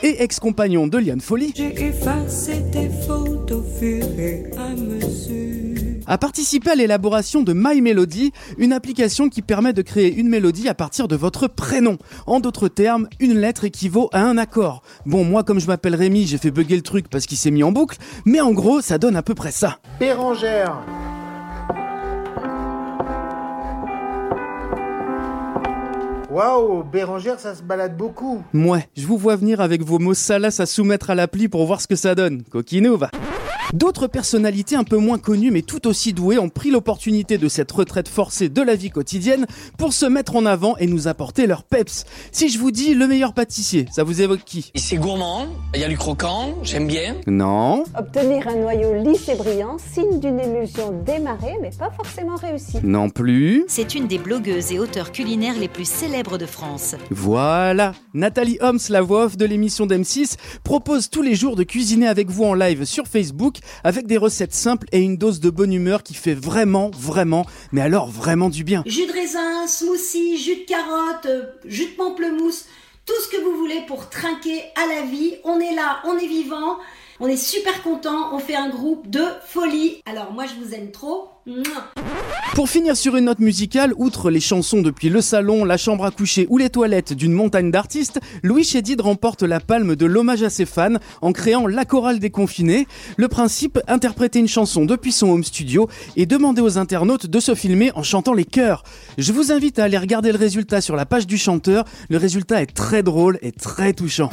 Et 0.03 0.23
ex-compagnon 0.23 0.87
de 0.87 0.97
Liane 0.97 1.21
Folly. 1.21 1.53
A 6.07 6.17
participé 6.17 6.71
à 6.71 6.75
l'élaboration 6.75 7.43
de 7.43 7.53
My 7.55 7.81
Melody, 7.81 8.31
une 8.57 8.73
application 8.73 9.29
qui 9.29 9.43
permet 9.43 9.73
de 9.73 9.83
créer 9.83 10.13
une 10.13 10.27
mélodie 10.27 10.67
à 10.67 10.73
partir 10.73 11.07
de 11.07 11.15
votre 11.15 11.47
prénom. 11.47 11.97
En 12.25 12.39
d'autres 12.39 12.67
termes, 12.67 13.07
une 13.19 13.37
lettre 13.39 13.63
équivaut 13.63 14.09
à 14.11 14.23
un 14.23 14.37
accord. 14.37 14.81
Bon, 15.05 15.23
moi, 15.23 15.43
comme 15.43 15.59
je 15.59 15.67
m'appelle 15.67 15.95
Rémi, 15.95 16.25
j'ai 16.25 16.39
fait 16.39 16.51
bugger 16.51 16.75
le 16.75 16.81
truc 16.81 17.07
parce 17.07 17.27
qu'il 17.27 17.37
s'est 17.37 17.51
mis 17.51 17.63
en 17.63 17.71
boucle, 17.71 17.97
mais 18.25 18.41
en 18.41 18.51
gros, 18.51 18.81
ça 18.81 18.97
donne 18.97 19.15
à 19.15 19.21
peu 19.21 19.35
près 19.35 19.51
ça. 19.51 19.77
Bérangère. 19.99 20.83
Waouh, 26.31 26.83
Bérangère, 26.83 27.41
ça 27.41 27.53
se 27.55 27.61
balade 27.61 27.97
beaucoup. 27.97 28.41
Mouais, 28.53 28.87
je 28.95 29.05
vous 29.05 29.17
vois 29.17 29.35
venir 29.35 29.59
avec 29.59 29.83
vos 29.83 29.99
mots 29.99 30.13
salaces 30.13 30.61
à 30.61 30.65
soumettre 30.65 31.09
à 31.09 31.15
l'appli 31.15 31.49
pour 31.49 31.65
voir 31.65 31.81
ce 31.81 31.89
que 31.89 31.97
ça 31.97 32.15
donne. 32.15 32.43
Coquinou, 32.43 32.95
va. 32.95 33.09
D'autres 33.73 34.07
personnalités 34.07 34.75
un 34.75 34.83
peu 34.83 34.97
moins 34.97 35.17
connues 35.17 35.49
mais 35.49 35.61
tout 35.61 35.87
aussi 35.87 36.11
douées 36.11 36.37
ont 36.37 36.49
pris 36.49 36.71
l'opportunité 36.71 37.37
de 37.37 37.47
cette 37.47 37.71
retraite 37.71 38.09
forcée 38.09 38.49
de 38.49 38.61
la 38.61 38.75
vie 38.75 38.89
quotidienne 38.89 39.45
pour 39.77 39.93
se 39.93 40.05
mettre 40.05 40.35
en 40.35 40.45
avant 40.45 40.75
et 40.77 40.87
nous 40.87 41.07
apporter 41.07 41.47
leur 41.47 41.63
peps. 41.63 42.05
Si 42.33 42.49
je 42.49 42.59
vous 42.59 42.71
dis 42.71 42.93
le 42.93 43.07
meilleur 43.07 43.33
pâtissier, 43.33 43.85
ça 43.91 44.03
vous 44.03 44.21
évoque 44.21 44.43
qui? 44.45 44.71
C'est 44.75 44.97
gourmand, 44.97 45.45
il 45.73 45.79
y 45.79 45.85
a 45.85 45.87
du 45.87 45.97
croquant, 45.97 46.55
j'aime 46.63 46.87
bien. 46.87 47.15
Non 47.27 47.85
Obtenir 47.97 48.45
un 48.49 48.57
noyau 48.57 48.93
lisse 48.93 49.29
et 49.29 49.35
brillant, 49.35 49.77
signe 49.77 50.19
d'une 50.19 50.39
émulsion 50.39 50.91
démarrée 51.05 51.55
mais 51.61 51.71
pas 51.79 51.91
forcément 51.91 52.35
réussie. 52.35 52.79
Non 52.83 53.09
plus 53.09 53.63
C'est 53.69 53.95
une 53.95 54.07
des 54.07 54.17
blogueuses 54.17 54.73
et 54.73 54.79
auteurs 54.79 55.13
culinaires 55.13 55.57
les 55.57 55.69
plus 55.69 55.87
célèbres 55.87 56.37
de 56.37 56.45
France. 56.45 56.95
Voilà 57.09 57.93
Nathalie 58.13 58.57
Holmes, 58.59 58.79
la 58.89 59.01
voix 59.01 59.25
off 59.25 59.37
de 59.37 59.45
l'émission 59.45 59.85
d'M6, 59.85 60.35
propose 60.65 61.09
tous 61.09 61.21
les 61.21 61.35
jours 61.35 61.55
de 61.55 61.63
cuisiner 61.63 62.07
avec 62.09 62.29
vous 62.29 62.43
en 62.43 62.53
live 62.53 62.83
sur 62.83 63.07
Facebook 63.07 63.59
avec 63.83 64.07
des 64.07 64.17
recettes 64.17 64.53
simples 64.53 64.87
et 64.91 64.99
une 64.99 65.17
dose 65.17 65.39
de 65.39 65.49
bonne 65.49 65.73
humeur 65.73 66.03
qui 66.03 66.13
fait 66.13 66.33
vraiment, 66.33 66.91
vraiment, 66.93 67.45
mais 67.71 67.81
alors 67.81 68.09
vraiment 68.09 68.49
du 68.49 68.63
bien. 68.63 68.83
Jus 68.85 69.07
de 69.07 69.11
raisin, 69.11 69.67
smoothie, 69.67 70.37
jus 70.37 70.61
de 70.61 70.65
carotte, 70.65 71.25
euh, 71.25 71.45
jus 71.65 71.91
de 71.91 71.95
pamplemousse, 71.95 72.65
tout 73.05 73.13
ce 73.23 73.35
que 73.35 73.41
vous 73.43 73.57
voulez 73.57 73.81
pour 73.87 74.09
trinquer 74.09 74.63
à 74.75 74.87
la 74.87 75.03
vie. 75.03 75.35
On 75.43 75.59
est 75.59 75.75
là, 75.75 76.01
on 76.05 76.17
est 76.17 76.27
vivant, 76.27 76.77
on 77.21 77.27
est 77.27 77.37
super 77.37 77.83
content, 77.83 78.33
on 78.33 78.39
fait 78.39 78.55
un 78.55 78.69
groupe 78.69 79.09
de 79.09 79.21
folie. 79.45 80.01
Alors 80.07 80.33
moi 80.33 80.45
je 80.45 80.59
vous 80.61 80.73
aime 80.73 80.91
trop. 80.91 81.29
Pour 82.55 82.67
finir 82.67 82.97
sur 82.97 83.15
une 83.15 83.25
note 83.25 83.39
musicale, 83.39 83.93
outre 83.95 84.31
les 84.31 84.39
chansons 84.39 84.81
depuis 84.81 85.09
le 85.09 85.21
salon, 85.21 85.63
la 85.63 85.77
chambre 85.77 86.05
à 86.05 86.11
coucher 86.11 86.47
ou 86.49 86.57
les 86.57 86.69
toilettes 86.69 87.13
d'une 87.13 87.31
montagne 87.31 87.71
d'artistes, 87.71 88.19
Louis 88.43 88.63
Chédid 88.63 88.99
remporte 89.01 89.43
la 89.43 89.59
palme 89.59 89.95
de 89.95 90.05
l'hommage 90.05 90.43
à 90.43 90.49
ses 90.49 90.65
fans 90.65 90.95
en 91.21 91.31
créant 91.31 91.67
La 91.67 91.85
Chorale 91.85 92.19
des 92.19 92.31
Confinés. 92.31 92.87
Le 93.17 93.27
principe, 93.27 93.79
interpréter 93.87 94.39
une 94.39 94.47
chanson 94.47 94.85
depuis 94.85 95.11
son 95.11 95.29
home 95.29 95.43
studio 95.43 95.87
et 96.15 96.25
demander 96.25 96.61
aux 96.61 96.79
internautes 96.79 97.27
de 97.27 97.39
se 97.39 97.53
filmer 97.53 97.91
en 97.95 98.03
chantant 98.03 98.33
les 98.33 98.45
chœurs. 98.45 98.83
Je 99.17 99.31
vous 99.31 99.51
invite 99.51 99.77
à 99.77 99.83
aller 99.83 99.97
regarder 99.97 100.31
le 100.31 100.39
résultat 100.39 100.81
sur 100.81 100.95
la 100.95 101.05
page 101.05 101.27
du 101.27 101.37
chanteur. 101.37 101.85
Le 102.09 102.17
résultat 102.17 102.61
est 102.61 102.73
très 102.73 103.03
drôle 103.03 103.37
et 103.43 103.51
très 103.51 103.93
touchant. 103.93 104.31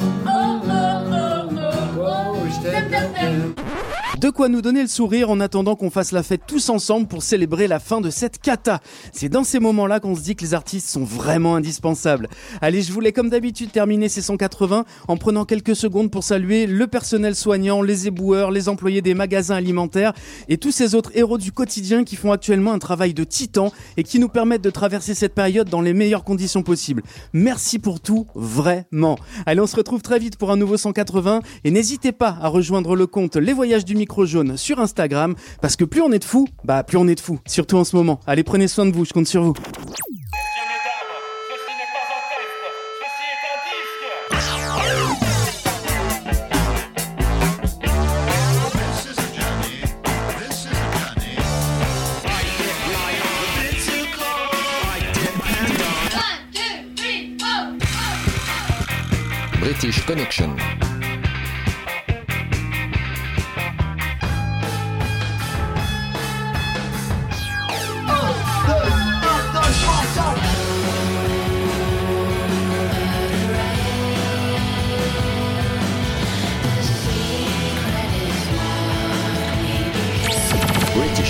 对 2.61 3.18
De 4.19 4.29
quoi 4.29 4.49
nous 4.49 4.61
donner 4.61 4.81
le 4.81 4.89
sourire 4.89 5.29
en 5.29 5.39
attendant 5.39 5.77
qu'on 5.77 5.89
fasse 5.89 6.11
la 6.11 6.23
fête 6.23 6.41
tous 6.45 6.67
ensemble 6.67 7.07
pour 7.07 7.23
célébrer 7.23 7.69
la 7.69 7.79
fin 7.79 8.01
de 8.01 8.09
cette 8.09 8.37
cata. 8.41 8.81
C'est 9.13 9.29
dans 9.29 9.45
ces 9.45 9.61
moments-là 9.61 10.01
qu'on 10.01 10.13
se 10.13 10.19
dit 10.19 10.35
que 10.35 10.43
les 10.43 10.53
artistes 10.53 10.89
sont 10.89 11.05
vraiment 11.05 11.55
indispensables. 11.55 12.27
Allez, 12.59 12.81
je 12.81 12.91
voulais 12.91 13.13
comme 13.13 13.29
d'habitude 13.29 13.71
terminer 13.71 14.09
ces 14.09 14.21
180 14.21 14.83
en 15.07 15.15
prenant 15.15 15.45
quelques 15.45 15.73
secondes 15.73 16.11
pour 16.11 16.25
saluer 16.25 16.67
le 16.67 16.85
personnel 16.87 17.33
soignant, 17.33 17.81
les 17.81 18.07
éboueurs, 18.07 18.51
les 18.51 18.67
employés 18.67 19.01
des 19.01 19.13
magasins 19.13 19.55
alimentaires 19.55 20.11
et 20.49 20.57
tous 20.57 20.73
ces 20.73 20.95
autres 20.95 21.11
héros 21.15 21.37
du 21.37 21.53
quotidien 21.53 22.03
qui 22.03 22.17
font 22.17 22.33
actuellement 22.33 22.73
un 22.73 22.79
travail 22.79 23.13
de 23.13 23.23
titan 23.23 23.71
et 23.95 24.03
qui 24.03 24.19
nous 24.19 24.27
permettent 24.27 24.63
de 24.63 24.69
traverser 24.69 25.15
cette 25.15 25.33
période 25.33 25.69
dans 25.69 25.79
les 25.79 25.93
meilleures 25.93 26.25
conditions 26.25 26.61
possibles. 26.61 27.03
Merci 27.31 27.79
pour 27.79 28.01
tout, 28.01 28.27
vraiment. 28.35 29.17
Allez, 29.45 29.61
on 29.61 29.67
se 29.67 29.77
retrouve 29.77 30.01
très 30.01 30.19
vite 30.19 30.35
pour 30.35 30.51
un 30.51 30.57
nouveau 30.57 30.75
180 30.75 31.39
et 31.63 31.71
n'hésitez 31.71 32.11
pas 32.11 32.37
à 32.41 32.49
rejoindre 32.49 32.97
le 32.97 33.07
compte 33.07 33.37
Les 33.37 33.53
Voyages 33.53 33.85
du 33.85 33.95
Micro 33.95 34.08
Jaune 34.25 34.57
sur 34.57 34.79
Instagram 34.79 35.35
parce 35.61 35.75
que 35.75 35.85
plus 35.85 36.01
on 36.01 36.11
est 36.11 36.19
de 36.19 36.23
fous, 36.25 36.47
bah 36.63 36.83
plus 36.83 36.97
on 36.97 37.07
est 37.07 37.15
de 37.15 37.19
fous, 37.19 37.39
surtout 37.47 37.77
en 37.77 37.83
ce 37.83 37.95
moment. 37.95 38.19
Allez, 38.27 38.43
prenez 38.43 38.67
soin 38.67 38.85
de 38.85 38.91
vous, 38.91 39.05
je 39.05 39.13
compte 39.13 39.27
sur 39.27 39.43
vous. 39.43 39.53
British 59.61 60.05
Connection. 60.05 60.88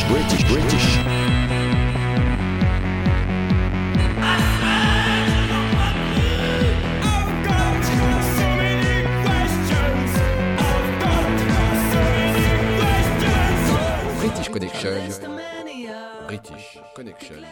British, 0.10 0.43
British, 0.43 0.49
British. 0.49 1.20
British 14.20 14.47
Connection. 14.49 15.41
British 16.28 16.78
Connection. 16.95 17.45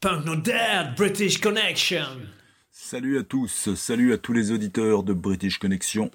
Punk 0.00 0.24
No 0.24 0.40
Dead, 0.40 0.96
British 0.96 1.36
Connection. 1.40 2.30
Salut 2.86 3.18
à 3.18 3.22
tous, 3.22 3.74
salut 3.76 4.12
à 4.12 4.18
tous 4.18 4.34
les 4.34 4.52
auditeurs 4.52 5.04
de 5.04 5.14
British 5.14 5.58
Connection. 5.58 6.10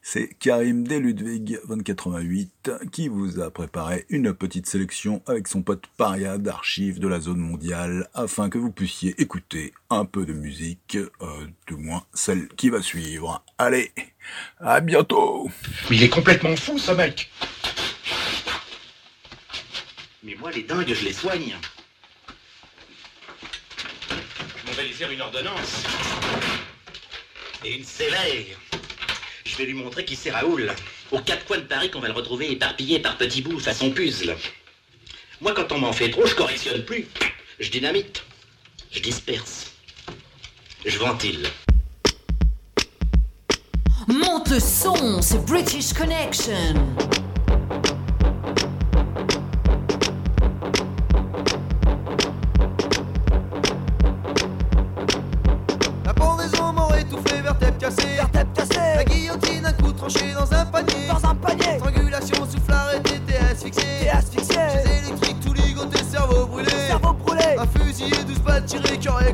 C'est 0.00 0.28
Karim 0.38 0.88
Des 0.88 1.00
Ludwig 1.00 1.60
2088 1.68 2.70
qui 2.90 3.08
vous 3.08 3.40
a 3.40 3.50
préparé 3.50 4.06
une 4.08 4.32
petite 4.32 4.66
sélection 4.66 5.22
avec 5.26 5.46
son 5.48 5.60
pote 5.60 5.84
Paria 5.98 6.38
d'archives 6.38 6.98
de 6.98 7.08
la 7.08 7.20
zone 7.20 7.40
mondiale 7.40 8.08
afin 8.14 8.48
que 8.48 8.56
vous 8.56 8.72
puissiez 8.72 9.20
écouter 9.20 9.74
un 9.90 10.06
peu 10.06 10.24
de 10.24 10.32
musique, 10.32 10.96
euh, 10.96 11.46
du 11.66 11.76
moins 11.76 12.02
celle 12.14 12.48
qui 12.56 12.70
va 12.70 12.80
suivre. 12.80 13.44
Allez, 13.58 13.92
à 14.60 14.80
bientôt 14.80 15.50
Mais 15.90 15.96
il 15.96 16.04
est 16.04 16.08
complètement 16.08 16.56
fou 16.56 16.78
ce 16.78 16.92
mec 16.92 17.30
Mais 20.24 20.34
moi, 20.36 20.50
les 20.52 20.62
dingues, 20.62 20.94
je 20.94 21.04
les 21.04 21.12
soigne. 21.12 21.54
Je 24.10 24.66
m'en 24.66 24.67
vais 24.78 24.86
lui 24.86 24.94
faire 24.94 25.10
une 25.10 25.20
ordonnance. 25.20 25.82
Et 27.64 27.74
une 27.74 27.84
sévère. 27.84 28.44
Je 29.44 29.56
vais 29.56 29.64
lui 29.64 29.74
montrer 29.74 30.04
qui 30.04 30.14
c'est 30.14 30.30
Raoul. 30.30 30.72
Aux 31.10 31.18
quatre 31.18 31.44
coins 31.46 31.58
de 31.58 31.62
Paris 31.62 31.90
qu'on 31.90 32.00
va 32.00 32.06
le 32.06 32.14
retrouver 32.14 32.52
éparpillé 32.52 33.00
par 33.00 33.16
petits 33.16 33.42
bouts 33.42 33.58
façon 33.58 33.90
puzzle. 33.90 34.36
Moi, 35.40 35.52
quand 35.54 35.72
on 35.72 35.78
m'en 35.78 35.92
fait 35.92 36.10
trop, 36.10 36.26
je 36.26 36.34
correctionne 36.34 36.84
plus. 36.84 37.08
Je 37.58 37.70
dynamite. 37.70 38.22
Je 38.92 39.00
disperse. 39.00 39.72
Je 40.86 40.98
ventile. 40.98 41.48
Monte 44.06 44.60
son, 44.60 45.20
c'est 45.22 45.44
British 45.44 45.92
Connection. 45.92 46.74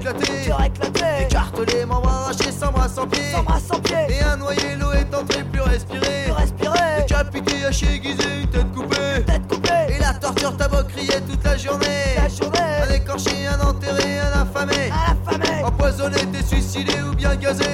éclaté. 0.05 0.51
éclaté. 0.67 1.05
Écarte 1.23 1.73
les 1.73 1.87
membres 1.87 2.09
arrachés, 2.09 2.53
s'embrasse 2.53 2.99
en 2.99 3.07
pied. 3.07 3.23
S'embrasse 3.33 3.71
en 3.71 3.81
pied. 3.81 3.97
Et 4.09 4.23
un 4.23 4.37
noyé, 4.37 4.77
l'eau 4.79 4.93
est 4.93 5.15
entrée, 5.15 5.45
plus 5.45 5.61
respirée. 5.63 6.25
Plus 6.25 6.33
respirée. 6.33 7.03
Décapité, 7.07 7.65
haché, 7.65 7.87
aiguisé, 7.95 8.43
une 8.43 8.49
tête 8.49 8.73
coupée. 8.73 8.97
Une 9.19 9.25
tête 9.25 9.49
coupée. 9.49 9.95
Et 9.95 9.99
la 9.99 10.15
torture 10.15 10.57
t'a 10.57 10.69
beau 10.69 10.83
crier 10.85 11.21
toute 11.29 11.43
la 11.45 11.57
journée. 11.57 12.17
La 12.17 12.29
journée. 12.29 12.59
Un 12.89 12.95
écorché, 12.95 13.47
un 13.47 13.61
enterré, 13.61 14.19
un 14.21 14.43
affamé. 14.43 14.91
Un 14.91 15.13
affamé. 15.13 15.65
Empoisonné, 15.65 16.19
t'es 16.33 16.43
suicidé 16.43 16.95
ou 17.03 17.15
bien 17.15 17.35
gazé. 17.37 17.65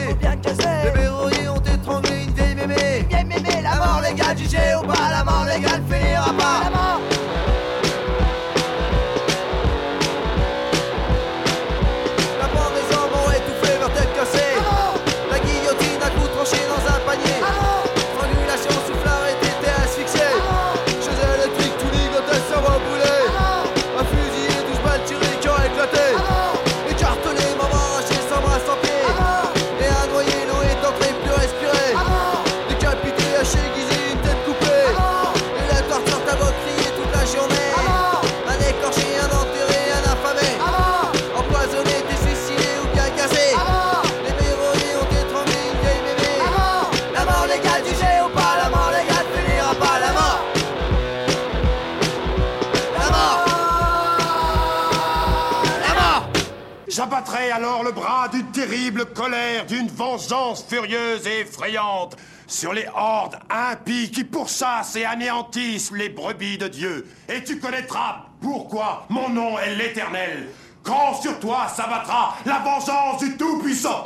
terrible 58.70 59.04
colère 59.06 59.66
d'une 59.66 59.88
vengeance 59.88 60.64
furieuse 60.68 61.26
et 61.26 61.40
effrayante 61.40 62.16
sur 62.46 62.72
les 62.72 62.86
hordes 62.94 63.36
impies 63.50 64.12
qui 64.12 64.22
pourchassent 64.22 64.94
et 64.94 65.04
anéantissent 65.04 65.90
les 65.90 66.08
brebis 66.08 66.56
de 66.56 66.68
Dieu. 66.68 67.06
Et 67.28 67.42
tu 67.42 67.58
connaîtras 67.58 68.26
pourquoi 68.40 69.06
mon 69.08 69.28
nom 69.28 69.58
est 69.58 69.74
l'Éternel, 69.74 70.50
quand 70.84 71.20
sur 71.20 71.40
toi 71.40 71.66
s'abattra 71.66 72.36
la 72.46 72.60
vengeance 72.60 73.20
du 73.20 73.36
Tout-Puissant. 73.36 74.04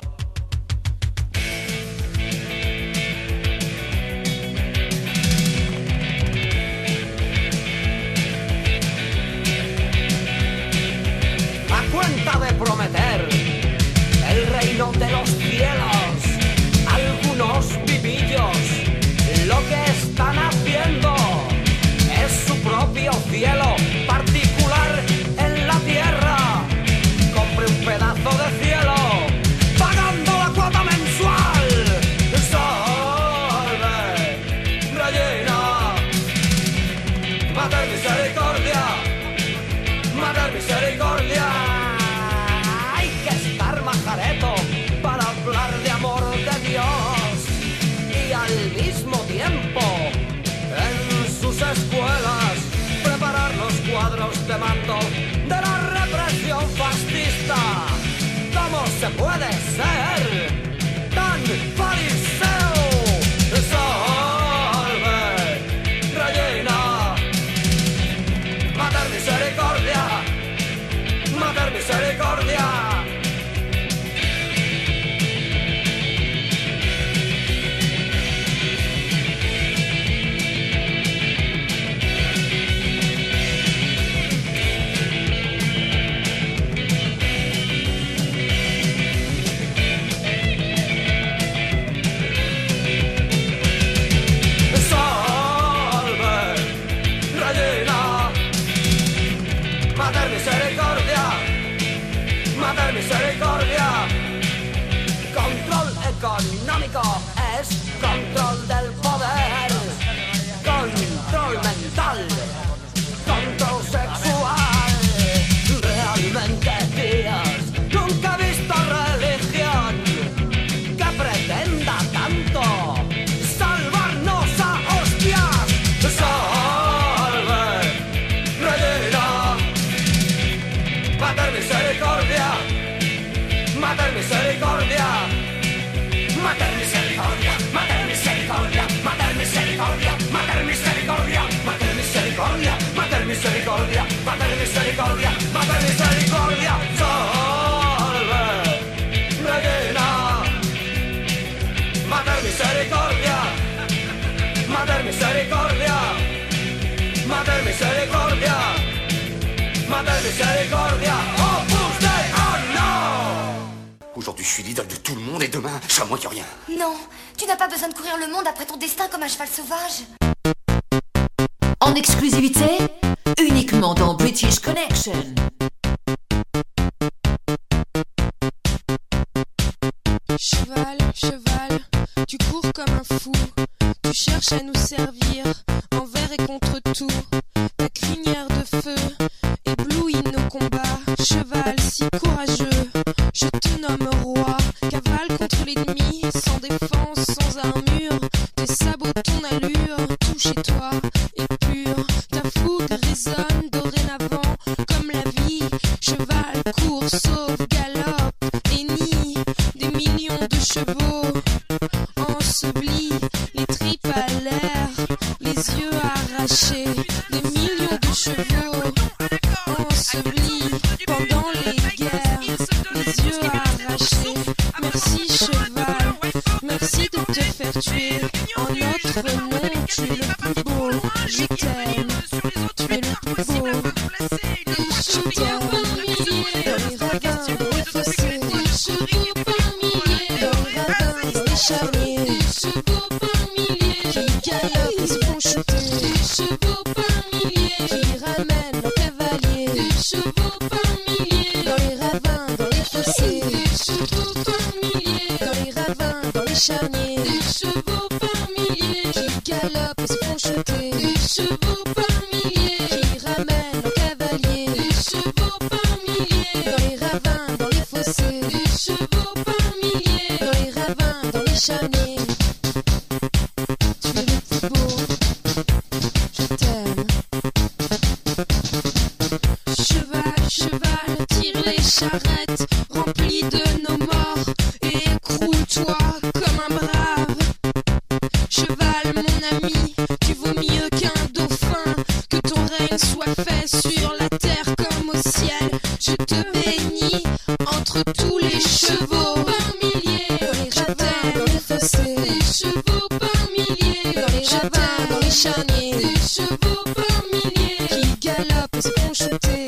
ravins 304.46 305.06
dans 305.10 305.18
les 305.20 305.30
charniers, 305.30 305.92
des 305.92 306.20
chevaux 306.20 306.84
par 306.94 307.24
milliers 307.32 307.76
qui 307.88 308.16
galopent 308.20 308.76
et 308.76 308.82
se 308.82 309.24
shooter. 309.24 309.63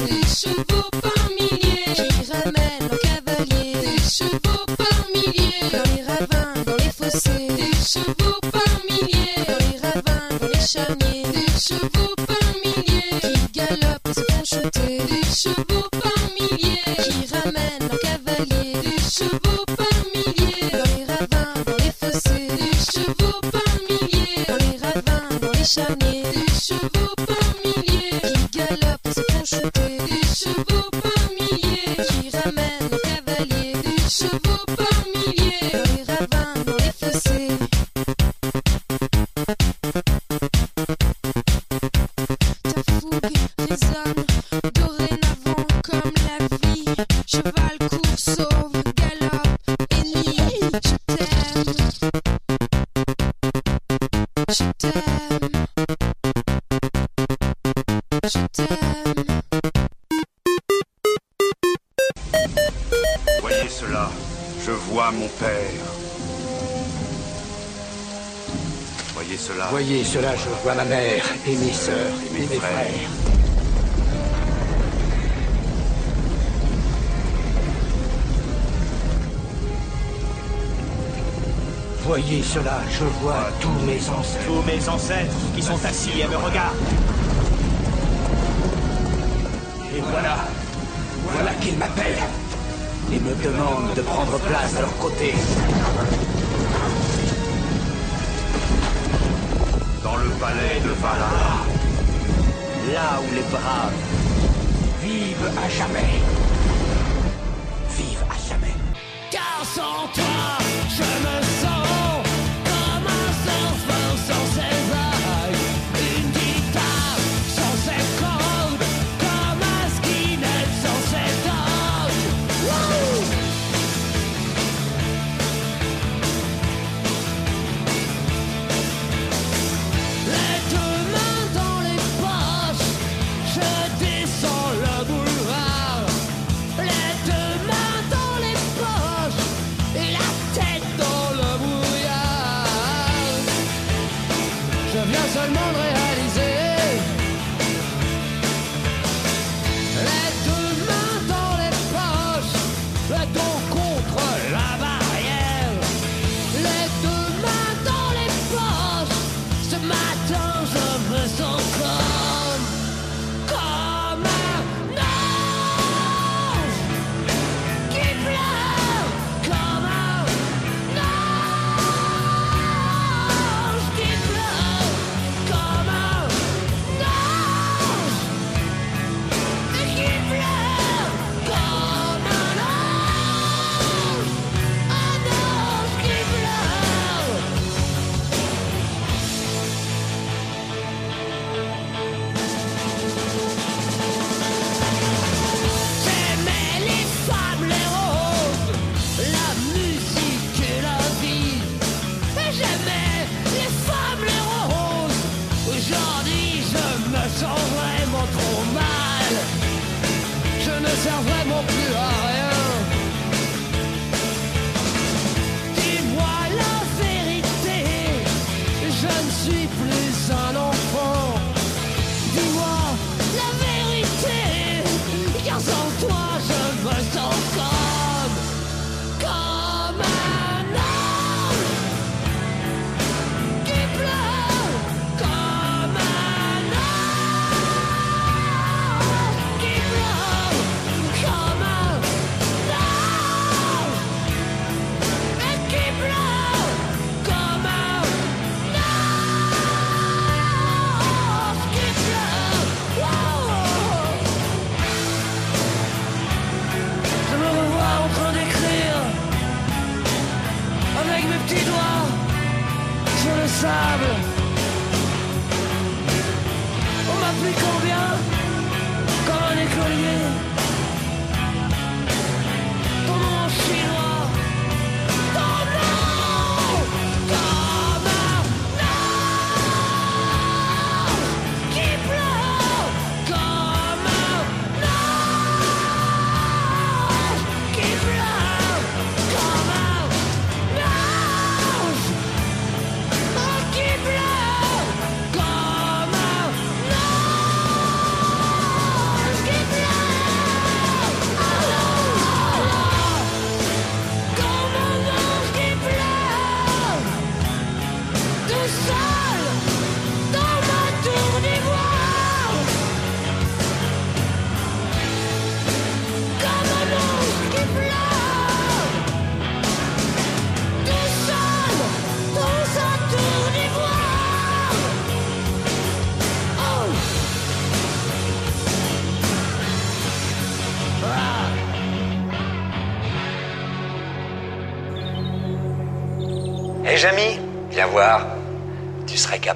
suis 219.46 219.68
plus 219.68 220.32
un 220.32 220.56
enfant. 220.56 221.15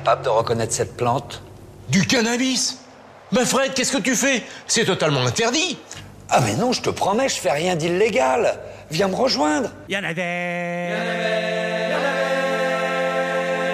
Capable 0.00 0.24
de 0.24 0.30
reconnaître 0.30 0.72
cette 0.72 0.96
plante 0.96 1.42
Du 1.90 2.06
cannabis 2.06 2.78
Mais 3.32 3.44
Fred, 3.44 3.74
qu'est-ce 3.74 3.92
que 3.92 4.02
tu 4.02 4.16
fais? 4.16 4.42
C'est 4.66 4.86
totalement 4.86 5.26
interdit 5.26 5.78
Ah 6.30 6.40
mais 6.40 6.54
non, 6.54 6.72
je 6.72 6.80
te 6.80 6.88
promets, 6.88 7.28
je 7.28 7.34
fais 7.34 7.52
rien 7.52 7.76
d'illégal. 7.76 8.58
Viens 8.90 9.08
me 9.08 9.14
rejoindre. 9.14 9.70
Il 9.88 9.94
y 9.94 9.98
en 9.98 10.04
avait. 10.04 10.88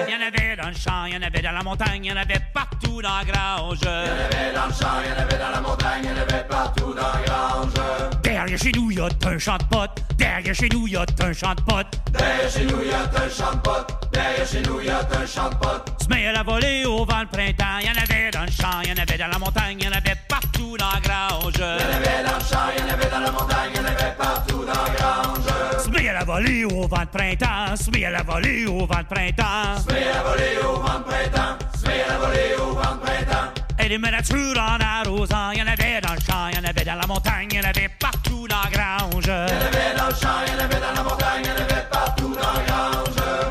Il 0.07 0.13
y 0.13 0.15
en 0.15 0.27
avait 0.27 0.55
dans 0.61 0.67
le 0.67 0.75
champ, 0.75 1.05
il 1.05 1.13
y 1.13 1.17
en 1.17 1.21
avait 1.21 1.41
dans 1.41 1.51
la 1.51 1.63
montagne, 1.63 2.03
il 2.03 2.09
y 2.09 2.13
en 2.13 2.17
avait 2.17 2.41
partout 2.53 3.01
dans 3.01 3.17
la 3.17 3.23
grange. 3.23 3.79
Il 3.81 3.87
y 3.87 3.89
en 3.89 3.93
avait 3.93 4.53
dans 4.53 4.67
le 4.67 4.73
champ, 4.73 4.99
il 5.01 5.09
y 5.09 5.13
en 5.13 5.23
avait 5.23 5.37
dans 5.37 5.51
la 5.51 5.61
montagne, 5.61 6.01
il 6.03 6.09
y 6.09 6.13
en 6.13 6.21
avait 6.21 6.43
partout 6.49 6.93
dans 6.93 7.01
la 7.01 7.25
grange. 7.25 8.21
Derrière 8.21 8.59
chez 8.59 8.71
nous, 8.75 8.91
il 8.91 8.97
y 8.97 9.01
a 9.01 9.05
un 9.05 9.39
champ 9.39 9.57
de 9.57 9.63
potes. 9.63 9.99
Derrière 10.17 10.53
chez 10.53 10.69
nous, 10.73 10.87
il 10.87 10.93
y 10.93 10.97
a 10.97 11.05
un 11.21 11.33
champ 11.33 11.55
de 11.55 11.61
potes. 11.61 11.99
Derrière 12.11 12.49
chez 12.51 12.65
nous, 12.65 12.81
il 12.81 12.89
y 12.89 12.93
a 12.93 12.99
un 12.99 13.29
champ 13.29 13.53
de 13.53 13.59
potes. 13.59 13.93
Derrière 14.11 14.45
chez 14.45 14.61
nous, 14.61 14.79
il 14.81 14.87
y 14.87 14.89
a 14.89 14.99
un 14.99 15.25
champ 15.25 15.49
de 15.49 15.55
potes. 15.55 15.96
Se 16.07 16.13
met 16.13 16.27
à 16.27 16.31
la 16.31 16.43
volée 16.43 16.85
au 16.85 17.05
vent 17.05 17.19
le 17.19 17.27
printemps. 17.27 17.79
Il 17.81 17.87
y 17.87 17.89
en 17.89 18.01
avait 18.01 18.31
dans 18.31 18.43
le 18.43 18.51
champ, 18.51 18.79
il 18.81 18.89
y 18.89 18.93
en 18.93 18.97
avait 18.97 19.17
dans 19.17 19.27
la 19.27 19.39
montagne, 19.39 19.77
il 19.77 19.85
y 19.85 19.89
en 19.89 19.91
avait 19.91 20.15
partout 20.29 20.77
dans 20.77 20.85
la 20.93 21.01
grange. 21.01 21.53
Y 21.57 21.61
en 21.61 21.95
avait 21.95 22.23
dans 22.23 22.37
le 22.37 22.45
champ, 22.49 22.67
il 22.73 22.79
y 22.79 22.85
en 22.85 22.93
avait 22.93 23.09
dans 23.09 23.19
la 23.19 23.31
montagne, 23.31 23.71
y 23.75 23.79
en 23.79 23.85
avait 23.85 24.15
partout 24.17 24.63
dans 24.65 24.83
la 24.83 24.89
grange. 24.95 25.83
Se 25.83 25.89
met 25.89 26.07
à 26.07 26.13
la 26.13 26.23
volée 26.23 26.63
au 26.63 26.87
vent 26.87 27.01
de 27.01 27.09
printemps. 27.17 27.75
Se 27.75 27.91
met 27.91 28.05
à 28.05 28.11
la 28.11 28.23
volée 28.23 28.65
au 28.67 28.85
vent 28.85 28.99
de 28.99 29.03
printemps. 29.03 29.81
Se 29.85 29.93
met 29.93 30.07
à 30.07 30.13
la 30.13 30.23
volée 30.23 30.57
au 30.63 30.79
vent 30.79 30.99
de 30.99 31.03
printemps. 31.03 31.57
Se 31.75 31.87
met 31.87 32.03
à 32.03 32.07
la 32.07 32.17
volée 32.19 32.55
au 32.57 32.73
vent 32.73 32.95
de 32.95 32.99
printemps. 33.01 33.51
Et 33.79 33.89
des 33.89 33.97
miniatures 33.97 34.57
en 34.57 34.79
arrosant, 34.79 35.51
il 35.51 35.59
y 35.59 35.61
en 35.61 35.67
avait 35.67 35.99
dans 36.01 36.13
le 36.13 36.19
champ, 36.21 36.47
il 36.51 36.55
y 36.55 36.59
en 36.59 36.69
avait 36.69 36.85
dans 36.85 36.95
la 36.95 37.07
montagne, 37.07 37.49
y 37.51 37.59
en 37.59 37.63
avait 37.63 37.89
partout 37.99 38.47
dans 38.47 38.61
la 38.63 38.69
grange. 38.69 39.25
Y 39.25 39.29
en 39.29 39.67
avait 39.67 39.93
dans 39.97 40.07
le 40.07 40.15
champ, 40.15 40.39
y 40.47 40.51
en 40.55 40.63
avait 40.63 40.79
dans 40.79 40.93
la 40.95 41.03
montagne, 41.03 41.43
y 41.45 41.49
en 41.49 41.63
avait 41.63 41.76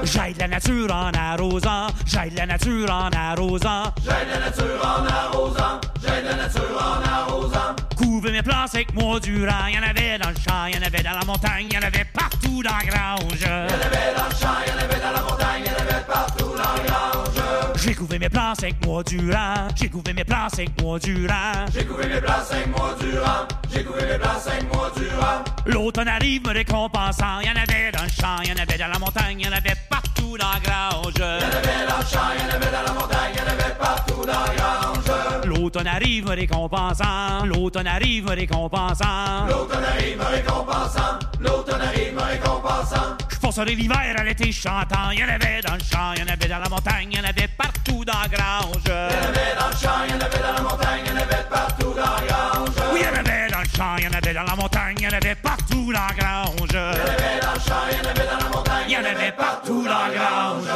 J'aide 0.07 0.39
la 0.39 0.47
nature 0.47 0.95
en 0.95 1.11
arrosant, 1.11 1.89
j'aide 2.07 2.35
la 2.35 2.47
nature 2.47 2.89
en 2.91 3.11
arrosant. 3.11 3.93
J'aide 4.05 4.29
la 4.31 4.39
nature 4.39 4.81
en 4.83 5.05
arrosant, 5.05 5.81
j'aide 6.01 6.25
la 6.25 6.37
nature 6.37 6.79
en 6.79 7.11
arrosant. 7.11 7.86
Couvre 7.97 8.31
mes 8.31 8.43
plantes 8.43 8.75
avec 8.75 8.95
moi 8.95 9.19
durant, 9.21 9.67
il 9.69 9.75
y 9.75 9.79
en 9.79 9.83
avait 9.83 10.19
dans 10.19 10.29
le 10.29 10.37
champ, 10.37 10.67
il 10.67 10.77
y 10.77 10.79
en 10.79 10.83
avait 10.87 11.03
dans 11.03 11.19
la 11.19 11.25
montagne, 11.25 11.67
il 11.71 11.75
y 11.75 11.79
en 11.79 11.83
avait 11.83 12.05
partout 12.13 12.63
dans 12.63 12.77
la 12.77 12.85
grange. 12.85 13.41
Il 13.41 13.47
y 13.47 13.47
en 13.47 13.87
avait 13.87 14.15
dans 14.17 14.29
le 14.29 14.35
champ, 14.35 14.57
il 14.65 14.71
y 14.71 14.75
en 14.75 14.79
avait 14.85 15.01
dans 15.01 15.13
la 15.13 15.23
montagne, 15.23 15.63
il 15.65 15.67
y 15.67 15.71
en 15.71 15.79
avait 15.81 16.05
partout 16.07 16.45
dans 16.45 16.57
la 16.57 16.85
grange. 16.87 17.77
J'ai 17.77 17.95
couvé 17.95 18.19
mes 18.19 18.29
plans 18.29 18.53
avec 18.59 18.85
moi 18.85 19.03
durant. 19.03 19.69
J'ai 19.77 19.89
couvé 19.89 20.13
mes 20.13 20.25
plans 20.25 20.49
avec 20.53 20.83
moi 20.83 20.99
durant. 20.99 21.53
J'ai 21.73 21.85
couvé 21.85 22.07
mes 22.07 22.21
plans 22.21 22.33
avec 22.51 22.67
moi 22.69 22.97
durant. 23.01 23.47
J'ai 23.73 23.85
couvé 23.85 24.07
mes 24.07 24.19
plans 24.19 24.47
avec 24.47 24.75
moi 24.75 24.93
durant. 24.97 25.45
L'automne 25.67 26.09
arrive 26.09 26.47
me 26.47 26.53
récompensant. 26.53 27.41
Il 27.43 27.47
y 27.47 27.51
en 27.51 27.57
avait 27.57 27.93
dans 27.93 28.03
le 28.03 28.09
champ, 28.09 28.37
il 28.43 28.51
y 28.51 28.53
en 28.53 28.57
avait 28.63 28.79
dans 28.79 28.89
la 28.89 28.99
montagne, 28.99 29.41
il 29.41 29.47
y 29.47 29.49
en 29.49 29.53
avait 29.53 29.77
partout 29.89 30.37
dans 30.39 30.51
la 30.53 30.61
grange. 30.61 31.15
Il 31.17 31.21
y 31.21 31.23
en 31.23 31.59
avait 31.59 31.87
dans 31.89 31.99
le 31.99 32.07
champ, 32.07 32.29
il 32.37 32.43
y 32.43 32.45
en 32.45 32.55
avait 32.57 32.73
dans 32.73 32.83
la 32.83 32.93
montagne, 32.93 33.33
il 33.33 33.39
y 33.39 33.41
en 33.41 33.53
avait 33.53 33.75
partout 33.79 34.25
dans 34.27 34.33
la 34.33 34.55
grange. 34.55 35.47
L'automne 35.47 35.87
arrive 35.87 36.25
me 36.25 36.35
récompensant. 36.35 37.45
L'automne 37.45 37.86
arrive 37.87 38.25
me 38.25 38.35
récompensant. 38.35 39.47
L'automne 39.49 39.85
arrive 39.85 40.19
me 40.19 40.25
récompensant. 40.25 41.19
L'automne 41.41 41.81
arrive 41.81 42.15
me 42.15 42.23
récompensant. 42.23 43.17
Je 43.31 43.37
passerai 43.39 43.75
l'hiver 43.75 44.15
à 44.19 44.25
l'été 44.25 44.51
chantant. 44.53 45.11
Il 45.13 45.21
y 45.21 45.25
en 45.25 45.29
avait 45.29 45.61
dans 45.63 45.75
le 45.75 45.81
champ, 45.81 46.13
il 46.15 46.21
y 46.21 46.23
en 46.25 46.33
avait 46.33 46.49
dans 46.49 46.59
la 46.59 46.69
montagne, 46.69 47.09
il 47.13 47.19
y 47.19 47.21
en 47.21 47.25
avait 47.25 47.49
partout 47.49 48.05
dans 48.05 48.21
la 48.21 48.29
grange. 48.29 48.83
Il 48.87 48.91
y 48.91 48.93
en 48.93 49.29
avait 49.29 49.55
dans 49.59 49.69
le 49.69 49.77
champ, 49.77 50.05
il 50.07 50.11
y 50.11 50.15
en 50.15 50.21
avait 50.21 50.39
dans 50.39 50.53
la 50.53 50.63
montagne, 50.63 51.03
il 51.05 51.11
y 51.11 51.13
en 51.13 51.17
avait 51.17 51.45
partout 51.49 51.95
dans 51.95 52.03
la 52.03 52.27
grange. 52.27 52.75
Oui, 52.93 53.01
il 53.01 53.05
y 53.05 53.09
en 53.09 53.15
avait 53.15 53.51
dans 53.51 53.61
le 53.61 53.69
champ, 53.77 53.97
il 53.99 54.05
y 54.05 54.09
en 54.09 54.13
avait 54.13 54.35
dans 54.35 54.43
la 54.43 54.57
montagne, 54.57 54.97
il 54.99 55.05
y 55.05 55.09
en 55.09 55.13
avait 55.13 55.35
partout 55.37 55.93
dans 55.93 56.07
la 56.07 56.15
grange. 56.15 56.69
Il 56.71 56.75
y 56.75 56.79
en 56.79 57.13
avait 57.13 57.41
dans 57.41 57.53
le 57.55 57.61
champ, 57.61 57.83
il 57.91 57.97
y 57.97 58.01
en 58.01 58.11
avait 58.11 58.27
dans 58.27 58.39
la 58.45 58.49
montagne, 58.57 58.85
il 58.89 58.93
y 58.93 58.97
en 58.97 59.05
avait 59.05 59.33
partout 59.33 59.83
dans 59.85 60.07
la 60.07 60.15
grange. 60.15 60.69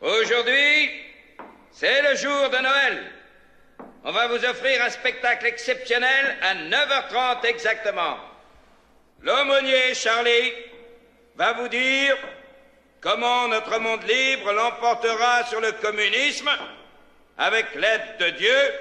Aujourd'hui, 0.00 0.90
c'est 1.72 2.02
le 2.02 2.16
jour 2.16 2.48
de 2.50 2.62
Noël. 2.62 3.12
On 4.08 4.12
va 4.12 4.28
vous 4.28 4.44
offrir 4.44 4.80
un 4.84 4.90
spectacle 4.90 5.46
exceptionnel 5.46 6.36
à 6.40 6.54
9h30 6.54 7.44
exactement. 7.44 8.16
L'aumônier 9.20 9.94
Charlie 9.94 10.52
va 11.34 11.54
vous 11.54 11.66
dire 11.66 12.16
comment 13.00 13.48
notre 13.48 13.80
monde 13.80 14.04
libre 14.04 14.52
l'emportera 14.52 15.44
sur 15.46 15.60
le 15.60 15.72
communisme 15.72 16.48
avec 17.36 17.74
l'aide 17.74 18.16
de 18.20 18.30
Dieu 18.30 18.72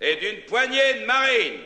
et 0.00 0.16
d'une 0.16 0.40
poignée 0.46 0.94
de 1.00 1.04
marines. 1.04 1.60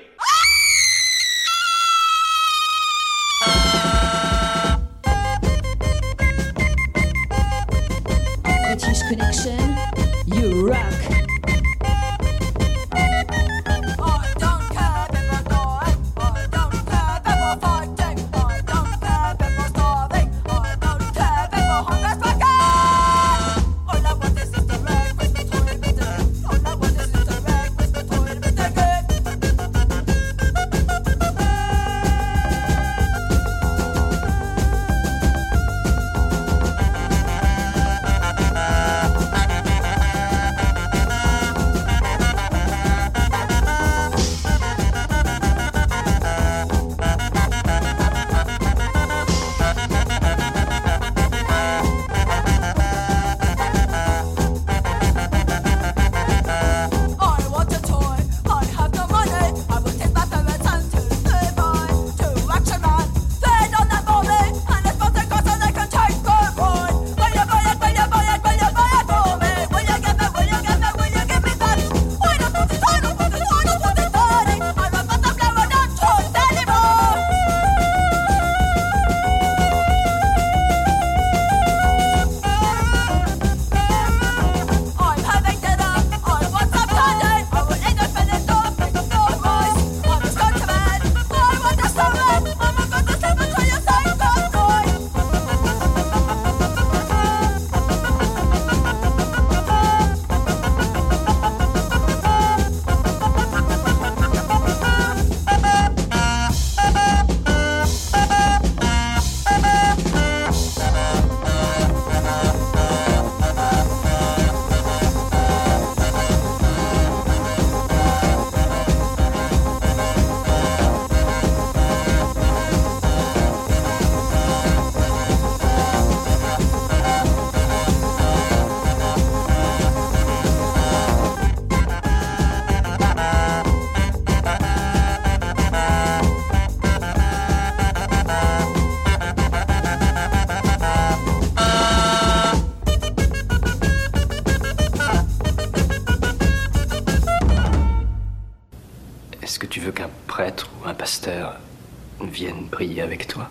avec 153.01 153.27
toi. 153.27 153.49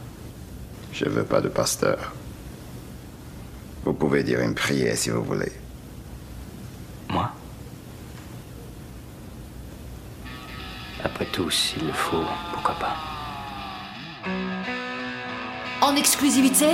Je 0.93 1.05
veux 1.05 1.25
pas 1.25 1.41
de 1.41 1.49
pasteur. 1.49 2.13
Vous 3.83 3.93
pouvez 3.93 4.23
dire 4.23 4.39
une 4.39 4.55
prière 4.55 4.97
si 4.97 5.09
vous 5.09 5.23
voulez. 5.23 5.51
Moi? 7.09 7.29
Après 11.03 11.25
tout, 11.25 11.51
s'il 11.51 11.85
le 11.85 11.93
faut, 11.93 12.25
pourquoi 12.53 12.75
pas? 12.75 12.95
En 15.81 15.95
exclusivité, 15.95 16.69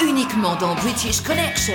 uniquement 0.00 0.54
dans 0.56 0.74
British 0.76 1.20
Connection. 1.22 1.74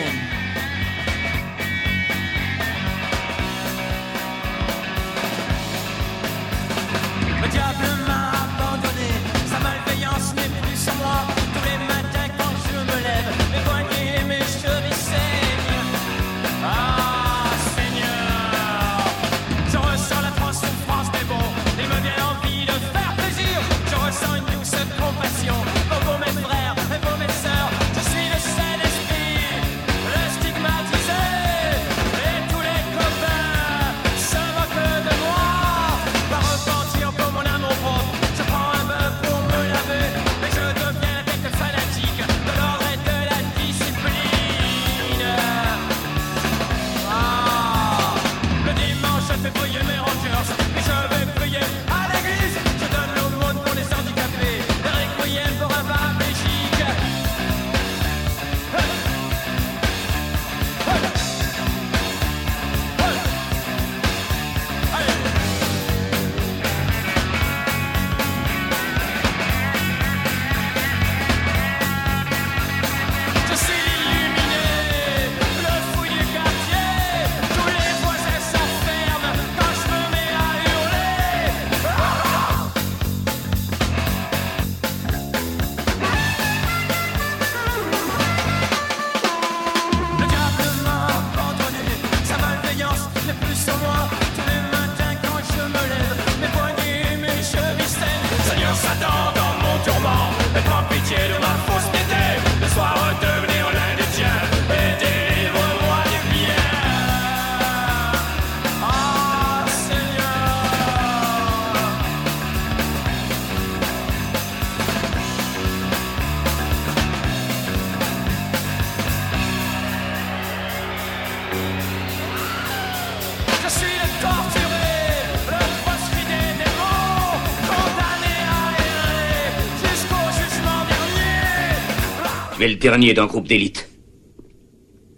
Tu 132.61 132.67
le 132.67 132.75
dernier 132.75 133.15
d'un 133.15 133.25
groupe 133.25 133.47
d'élite. 133.47 133.89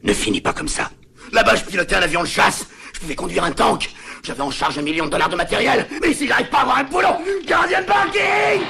Ne 0.02 0.14
finis 0.14 0.40
pas 0.40 0.54
comme 0.54 0.70
ça. 0.70 0.92
Là-bas, 1.34 1.58
je 1.58 1.66
pilotais 1.66 1.96
un 1.96 2.02
avion 2.02 2.22
de 2.22 2.28
chasse. 2.28 2.66
Je 2.94 3.02
pouvais 3.02 3.16
conduire 3.16 3.44
un 3.44 3.52
tank. 3.52 3.90
J'avais 4.24 4.40
en 4.40 4.50
charge 4.50 4.78
un 4.78 4.82
million 4.82 5.08
de 5.08 5.10
dollars 5.10 5.28
de 5.28 5.36
matériel. 5.36 5.86
Mais 6.02 6.12
ici, 6.12 6.26
j'arrive 6.26 6.48
pas 6.48 6.60
à 6.60 6.62
avoir 6.62 6.78
un 6.78 6.84
boulot. 6.86 7.10
Gardien 7.46 7.82
de 7.82 7.86
parking 7.86 8.62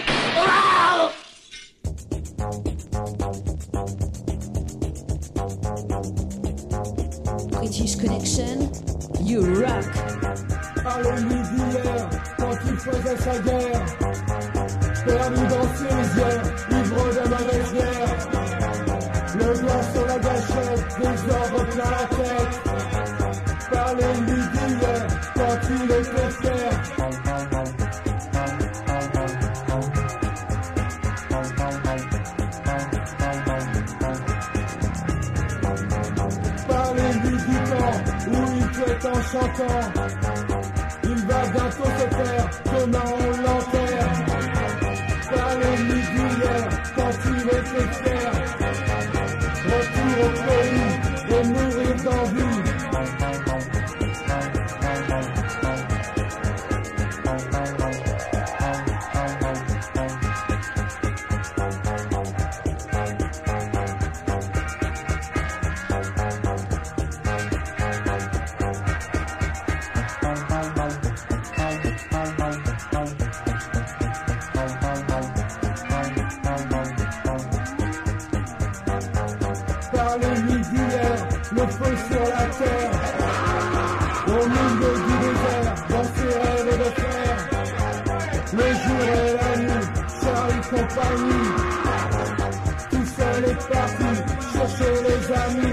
todos 94.94 95.32
amigos. 95.32 95.73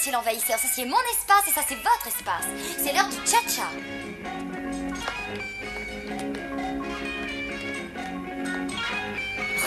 Monsieur 0.00 0.12
l'envahisseur. 0.12 0.58
Ça, 0.58 0.66
c'est 0.74 0.86
mon 0.86 0.96
espace 1.12 1.48
et 1.48 1.50
ça, 1.50 1.60
c'est 1.68 1.74
votre 1.74 2.06
espace. 2.06 2.46
C'est 2.78 2.92
l'heure 2.94 3.08
du 3.08 3.16
cha-cha. 3.16 3.68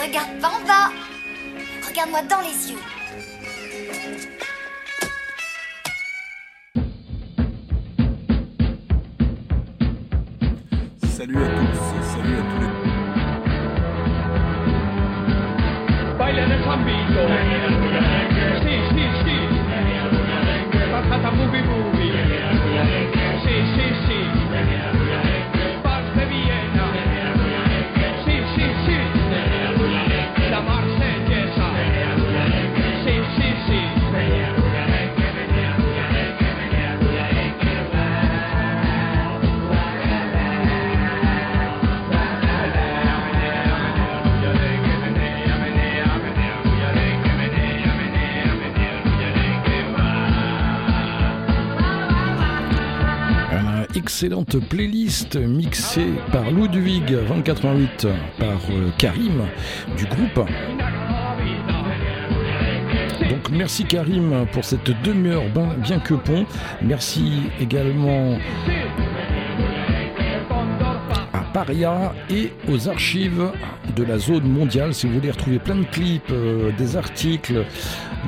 Regarde 0.02 0.40
pas 0.40 0.48
en 0.48 0.60
bas. 0.66 0.90
Regarde-moi 1.86 2.22
dans 2.22 2.40
les 2.40 2.48
yeux. 2.48 2.63
Excellente 54.24 54.58
playlist 54.70 55.36
mixée 55.36 56.14
par 56.32 56.50
Ludwig 56.50 57.04
2088 57.06 58.06
par 58.38 58.48
euh, 58.70 58.88
Karim 58.96 59.42
du 59.98 60.06
groupe. 60.06 60.48
Donc 63.28 63.50
merci 63.52 63.84
Karim 63.84 64.46
pour 64.52 64.64
cette 64.64 64.90
demi-heure 65.02 65.42
ben- 65.54 65.74
bien 65.82 65.98
que 65.98 66.14
pont. 66.14 66.46
Merci 66.80 67.42
également 67.60 68.38
à 71.34 71.40
Paria 71.52 72.14
et 72.30 72.50
aux 72.72 72.88
archives 72.88 73.50
de 73.94 74.04
la 74.04 74.16
zone 74.18 74.44
mondiale. 74.48 74.94
Si 74.94 75.06
vous 75.06 75.14
voulez 75.14 75.30
retrouver 75.32 75.58
plein 75.58 75.76
de 75.76 75.84
clips, 75.84 76.30
euh, 76.30 76.70
des 76.78 76.96
articles 76.96 77.64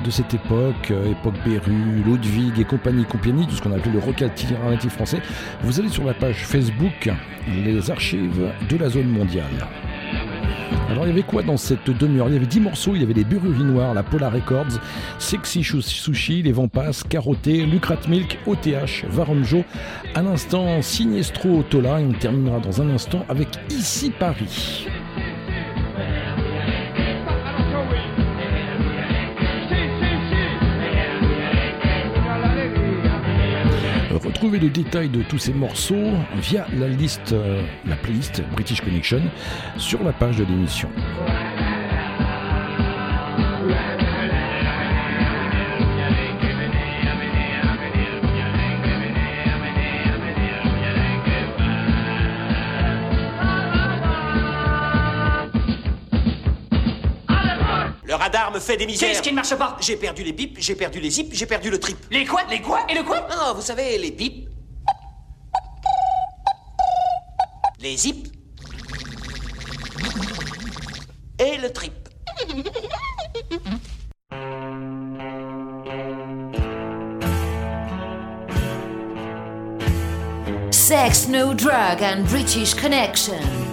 de 0.04 0.10
cette 0.10 0.34
époque, 0.34 0.90
euh, 0.90 1.12
époque 1.12 1.34
Beru, 1.44 2.02
Ludwig 2.04 2.58
et 2.58 2.64
compagnie, 2.64 3.04
compagnie, 3.04 3.46
tout 3.46 3.54
ce 3.54 3.62
qu'on 3.62 3.72
appelait 3.72 3.92
le 3.92 3.98
rock 3.98 4.22
alternatif 4.22 4.92
français, 4.92 5.20
vous 5.62 5.80
allez 5.80 5.88
sur 5.88 6.04
la 6.04 6.14
page 6.14 6.44
Facebook 6.46 7.10
les 7.64 7.90
archives 7.90 8.50
de 8.68 8.76
la 8.76 8.88
zone 8.88 9.08
mondiale. 9.08 9.66
Alors 10.88 11.04
il 11.04 11.08
y 11.08 11.12
avait 11.12 11.22
quoi 11.22 11.42
dans 11.42 11.56
cette 11.56 11.90
demi-heure? 11.90 12.28
Il 12.28 12.34
y 12.34 12.36
avait 12.36 12.46
10 12.46 12.60
morceaux, 12.60 12.92
il 12.94 13.00
y 13.00 13.04
avait 13.04 13.12
les 13.12 13.24
Bururis 13.24 13.64
Noirs, 13.64 13.92
la 13.94 14.02
Polar 14.02 14.32
Records, 14.32 14.80
Sexy 15.18 15.62
Sushi, 15.62 16.42
les 16.42 16.52
Vampas, 16.52 17.02
Carotté, 17.08 17.66
Lucrat 17.66 17.98
Milk, 18.08 18.38
OTH, 18.46 19.04
Varonjo, 19.10 19.64
à 20.14 20.22
l'instant 20.22 20.80
Sinestro 20.82 21.62
Tola, 21.64 22.00
et 22.00 22.04
on 22.04 22.12
terminera 22.12 22.60
dans 22.60 22.80
un 22.80 22.90
instant 22.90 23.24
avec 23.28 23.48
Ici 23.70 24.10
Paris. 24.10 24.86
Retrouvez 34.46 34.64
le 34.64 34.70
détail 34.70 35.08
de 35.08 35.22
tous 35.22 35.38
ces 35.38 35.52
morceaux 35.52 36.12
via 36.36 36.68
la 36.78 36.86
liste, 36.86 37.32
euh, 37.32 37.62
la 37.84 37.96
playlist 37.96 38.44
British 38.52 38.80
Connection 38.80 39.20
sur 39.76 40.04
la 40.04 40.12
page 40.12 40.36
de 40.36 40.44
l'émission. 40.44 40.88
Radar 58.26 58.50
me 58.50 58.58
fait 58.58 58.76
des 58.76 58.86
misères. 58.86 59.08
Qu'est-ce 59.08 59.22
qui 59.22 59.30
ne 59.30 59.36
marche 59.36 59.54
pas? 59.54 59.76
J'ai 59.80 59.96
perdu 59.96 60.24
les 60.24 60.32
bips, 60.32 60.56
j'ai 60.58 60.74
perdu 60.74 61.00
les 61.00 61.10
zips, 61.10 61.32
j'ai 61.32 61.46
perdu 61.46 61.70
le 61.70 61.78
trip. 61.78 61.96
Les 62.10 62.24
quoi? 62.24 62.42
Les 62.50 62.60
quoi? 62.60 62.80
Et 62.88 62.94
le 62.94 63.04
quoi? 63.04 63.20
Non, 63.30 63.54
vous 63.54 63.62
savez, 63.62 63.96
les 63.98 64.10
bips. 64.10 64.48
Les 67.78 67.96
zips. 67.96 68.32
Et 71.38 71.56
le 71.58 71.72
trip. 71.72 71.92
Sex, 80.70 81.28
no 81.28 81.54
drug 81.54 82.02
and 82.02 82.24
British 82.28 82.74
connection. 82.74 83.65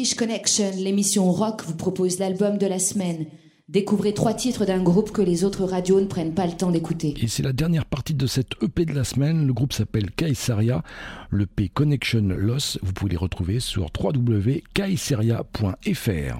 British 0.00 0.16
Connection, 0.16 0.70
l'émission 0.78 1.30
rock, 1.30 1.60
vous 1.66 1.76
propose 1.76 2.18
l'album 2.18 2.56
de 2.56 2.66
la 2.66 2.78
semaine. 2.78 3.26
Découvrez 3.68 4.14
trois 4.14 4.32
titres 4.32 4.64
d'un 4.64 4.82
groupe 4.82 5.12
que 5.12 5.20
les 5.20 5.44
autres 5.44 5.64
radios 5.64 6.00
ne 6.00 6.06
prennent 6.06 6.32
pas 6.32 6.46
le 6.46 6.54
temps 6.54 6.70
d'écouter. 6.70 7.12
Et 7.20 7.28
c'est 7.28 7.42
la 7.42 7.52
dernière 7.52 7.84
partie 7.84 8.14
de 8.14 8.26
cette 8.26 8.52
EP 8.62 8.86
de 8.86 8.94
la 8.94 9.04
semaine. 9.04 9.46
Le 9.46 9.52
groupe 9.52 9.74
s'appelle 9.74 10.10
Kaisaria. 10.10 10.82
Le 11.28 11.44
P 11.44 11.68
Connection 11.68 12.28
Loss, 12.28 12.78
vous 12.80 12.94
pouvez 12.94 13.10
les 13.10 13.18
retrouver 13.18 13.60
sur 13.60 13.90
www.kaisaria.fr. 14.02 16.38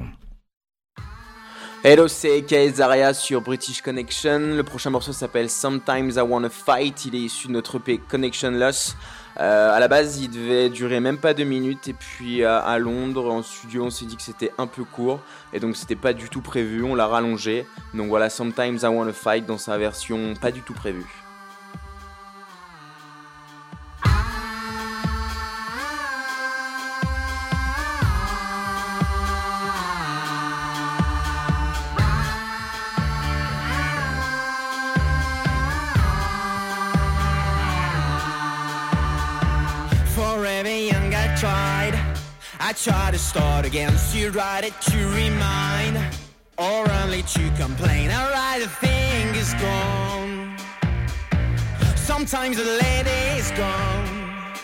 Hello, 1.85 2.09
c'est 2.09 2.41
Kaisaria 2.41 3.13
sur 3.13 3.43
British 3.43 3.83
Connection. 3.83 4.57
Le 4.57 4.63
prochain 4.63 4.89
morceau 4.89 5.13
s'appelle 5.13 5.51
Sometimes 5.51 6.13
I 6.17 6.21
Wanna 6.21 6.49
Fight. 6.49 7.05
Il 7.05 7.15
est 7.15 7.21
issu 7.21 7.49
de 7.49 7.53
notre 7.53 7.77
EP 7.77 8.01
Connection 8.09 8.53
Loss. 8.53 8.97
Euh, 9.41 9.75
à 9.75 9.81
la 9.81 9.89
base, 9.89 10.19
il 10.19 10.31
devait 10.31 10.69
durer 10.69 11.01
même 11.01 11.17
pas 11.17 11.33
deux 11.33 11.45
minutes, 11.45 11.89
et 11.89 11.95
puis 11.95 12.45
à, 12.45 12.59
à 12.59 12.79
Londres, 12.79 13.33
en 13.33 13.43
studio, 13.43 13.85
on 13.85 13.91
s'est 13.91 14.05
dit 14.05 14.17
que 14.17 14.23
c'était 14.23 14.53
un 14.59 14.67
peu 14.67 14.85
court, 14.85 15.21
et 15.55 15.61
donc 15.61 15.77
c'était 15.77 15.97
pas 15.97 16.13
du 16.13 16.29
tout 16.29 16.43
prévu, 16.43 16.83
on 16.85 16.95
l'a 16.95 17.07
rallongé. 17.07 17.67
Donc 17.95 18.09
voilà, 18.09 18.29
Sometimes 18.29 18.79
I 18.83 18.87
Wanna 18.87 19.15
Fight 19.15 19.47
dans 19.47 19.59
sa 19.59 19.79
version 19.79 20.35
pas 20.35 20.51
du 20.51 20.61
tout 20.61 20.75
prévue. 20.75 21.07
I 42.71 42.73
try 42.73 43.11
to 43.11 43.19
start 43.19 43.67
again. 43.67 43.99
So 43.99 44.17
you 44.17 44.31
write 44.31 44.63
it 44.63 44.75
to 44.83 44.97
remind, 45.09 45.97
or 46.57 46.89
only 47.03 47.23
to 47.23 47.51
complain. 47.59 48.11
Write 48.11 48.61
the 48.63 48.69
thing 48.69 49.35
is 49.35 49.53
gone. 49.55 50.57
Sometimes 51.97 52.59
the 52.59 52.79
lady 52.85 53.21
is 53.41 53.51
gone. 53.59 54.55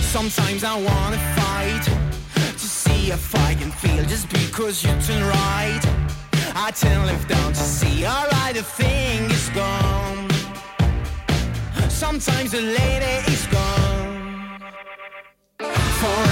Sometimes 0.00 0.64
I 0.64 0.74
wanna 0.88 1.18
fight 1.36 1.84
to 2.34 2.66
see 2.66 3.10
if 3.10 3.34
I 3.34 3.52
can 3.56 3.70
feel 3.70 4.02
just 4.06 4.30
because 4.30 4.82
you 4.82 4.92
turn 5.02 5.22
right. 5.22 5.82
I 6.54 6.70
turn 6.70 7.04
left 7.04 7.28
down 7.28 7.52
to 7.52 7.60
see. 7.60 8.06
Alright, 8.06 8.54
the 8.54 8.62
thing 8.62 9.30
is 9.30 9.50
gone. 9.50 10.30
Sometimes 11.90 12.52
the 12.52 12.62
lady 12.62 13.16
is 13.30 13.46
gone. 13.48 14.62
For 16.00 16.30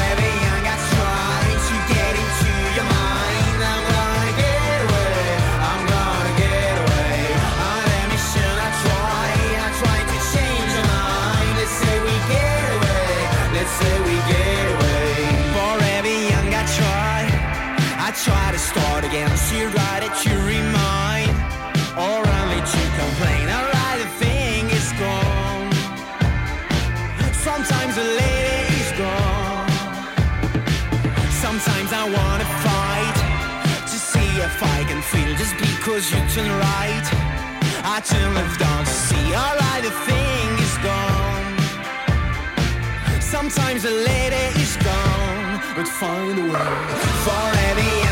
you 35.99 36.21
turn 36.29 36.49
right. 36.49 37.07
I 37.83 38.01
turn 38.01 38.33
left 38.35 38.61
to 38.61 38.87
see. 38.87 39.35
Alright, 39.35 39.83
the 39.83 39.91
thing 40.07 40.49
is 40.67 40.79
gone. 40.79 41.59
Sometimes 43.21 43.83
the 43.83 43.91
lady 43.91 44.47
is 44.63 44.77
gone, 44.77 45.61
but 45.75 45.89
find 45.89 46.39
a 46.39 46.43
way. 46.53 46.73
For 47.25 47.47
every 47.69 48.08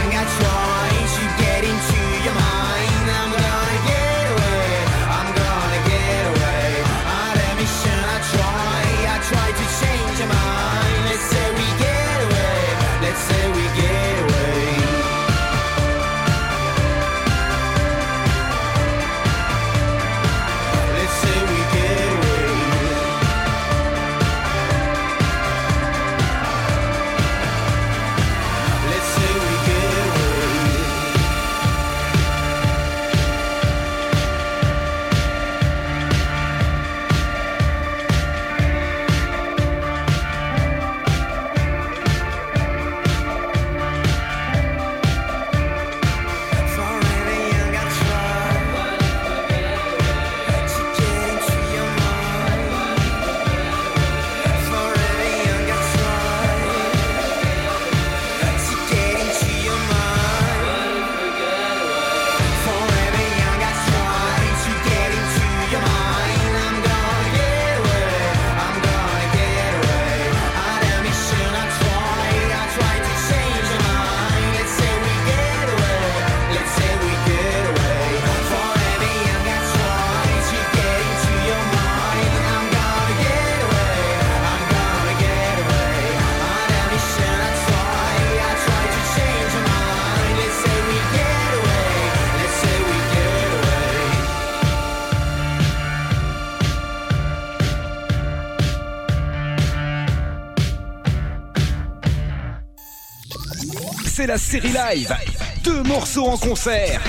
C'est 104.17 104.27
la 104.27 104.39
série 104.39 104.73
live. 104.73 105.15
Deux 105.63 105.83
morceaux 105.83 106.25
en 106.25 106.39
concert. 106.39 107.03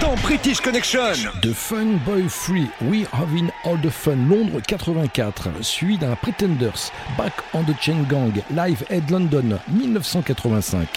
Dans 0.00 0.16
British 0.16 0.60
Connection. 0.60 1.12
The 1.40 1.52
Fun 1.52 2.00
Boy 2.04 2.28
Free, 2.28 2.66
We 2.80 3.06
Having 3.12 3.48
All 3.62 3.80
the 3.80 3.90
Fun, 3.90 4.16
Londres 4.28 4.60
84, 4.66 5.62
suivi 5.62 5.98
d'un 5.98 6.16
Pretenders, 6.16 6.90
Back 7.16 7.34
on 7.54 7.62
the 7.62 7.80
Chain 7.80 8.02
Gang, 8.10 8.32
Live 8.50 8.84
Head 8.90 9.08
London 9.08 9.60
1985. 9.68 10.88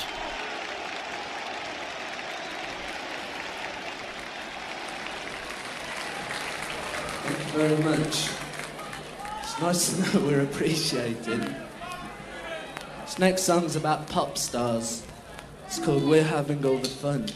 Thank 7.21 7.37
you 7.37 7.59
very 7.59 7.83
much. 7.83 8.29
It's 9.43 9.61
nice 9.61 9.93
to 9.93 10.17
know 10.17 10.25
we're 10.25 10.41
appreciated. 10.41 11.55
This 13.13 13.19
next 13.19 13.41
song's 13.43 13.75
about 13.75 14.09
pop 14.09 14.39
stars. 14.39 15.03
It's 15.67 15.77
called 15.77 16.03
We're 16.03 16.23
Having 16.23 16.65
All 16.65 16.79
the 16.79 16.89
Fun. 16.89 17.27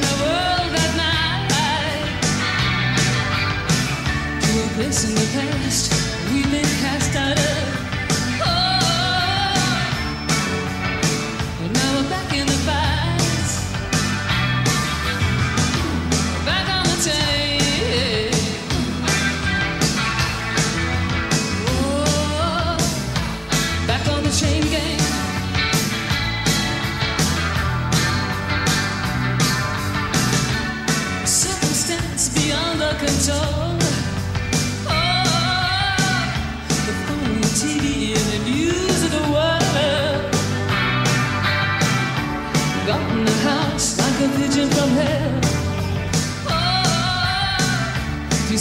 the 0.00 0.14
world 0.22 0.74
at 0.84 0.92
night. 0.96 1.50
To 4.42 4.50
a 4.60 4.68
place 4.74 5.04
in 5.08 5.14
the 5.14 5.26
past, 5.32 5.92
we've 6.32 6.50
been 6.50 6.64
cast 6.80 7.16
out 7.16 7.38
of. 7.38 7.59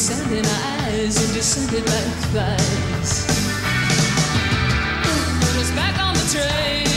sand 0.10 0.32
in 0.32 0.46
eyes 0.46 1.24
and 1.24 1.34
descended 1.36 1.86
like 1.86 2.14
flies. 2.32 3.26
Put 5.40 5.56
us 5.62 5.72
back 5.76 6.00
on 6.00 6.14
the 6.16 6.26
train. 6.34 6.89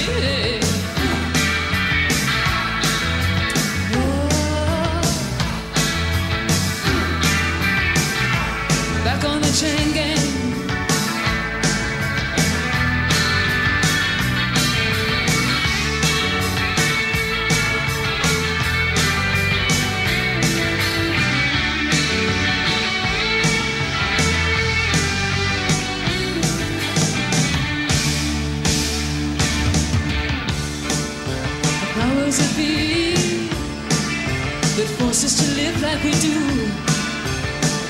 could 36.02 36.20
do. 36.20 36.34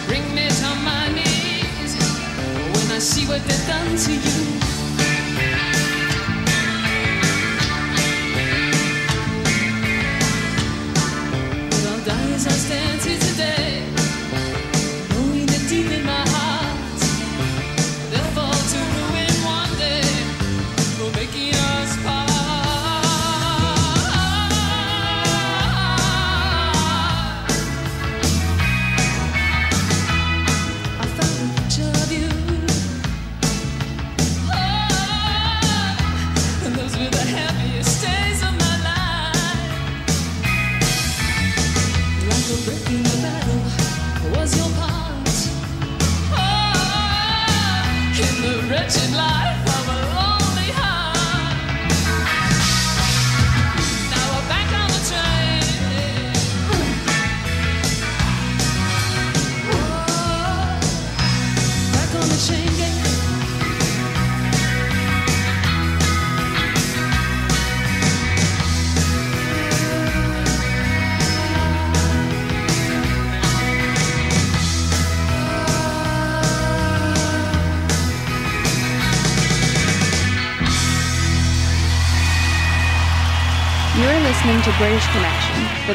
Bring 0.06 0.34
me 0.34 0.46
to 0.46 0.70
my 0.84 1.08
knees 1.14 1.96
when 2.74 2.86
I 2.92 2.98
see 2.98 3.24
what 3.26 3.40
they've 3.46 3.66
done 3.66 3.96
to 3.96 4.12
you. 4.12 4.31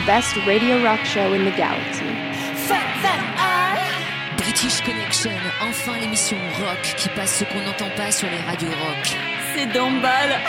best 0.08 0.38
radio 0.48 0.82
rock 0.82 1.04
show 1.04 1.34
in 1.34 1.44
the 1.44 1.52
galaxy. 1.52 2.06
British 4.38 4.80
Connection, 4.82 5.32
enfin 5.62 6.00
l'émission 6.00 6.38
rock 6.62 6.82
qui 6.96 7.10
passe 7.10 7.40
ce 7.40 7.44
qu'on 7.44 7.62
n'entend 7.62 7.90
pas 7.98 8.10
sur 8.10 8.30
les 8.30 8.38
radios 8.38 8.70
rock. 8.70 9.18
C'est 9.54 9.66
d'emballe. 9.74 10.40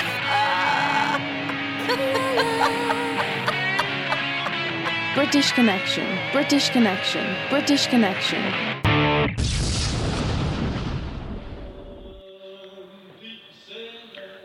British 5.16 5.52
Connection, 5.52 6.04
British 6.32 6.70
Connection, 6.70 7.24
British 7.50 7.88
Connection. 7.88 8.38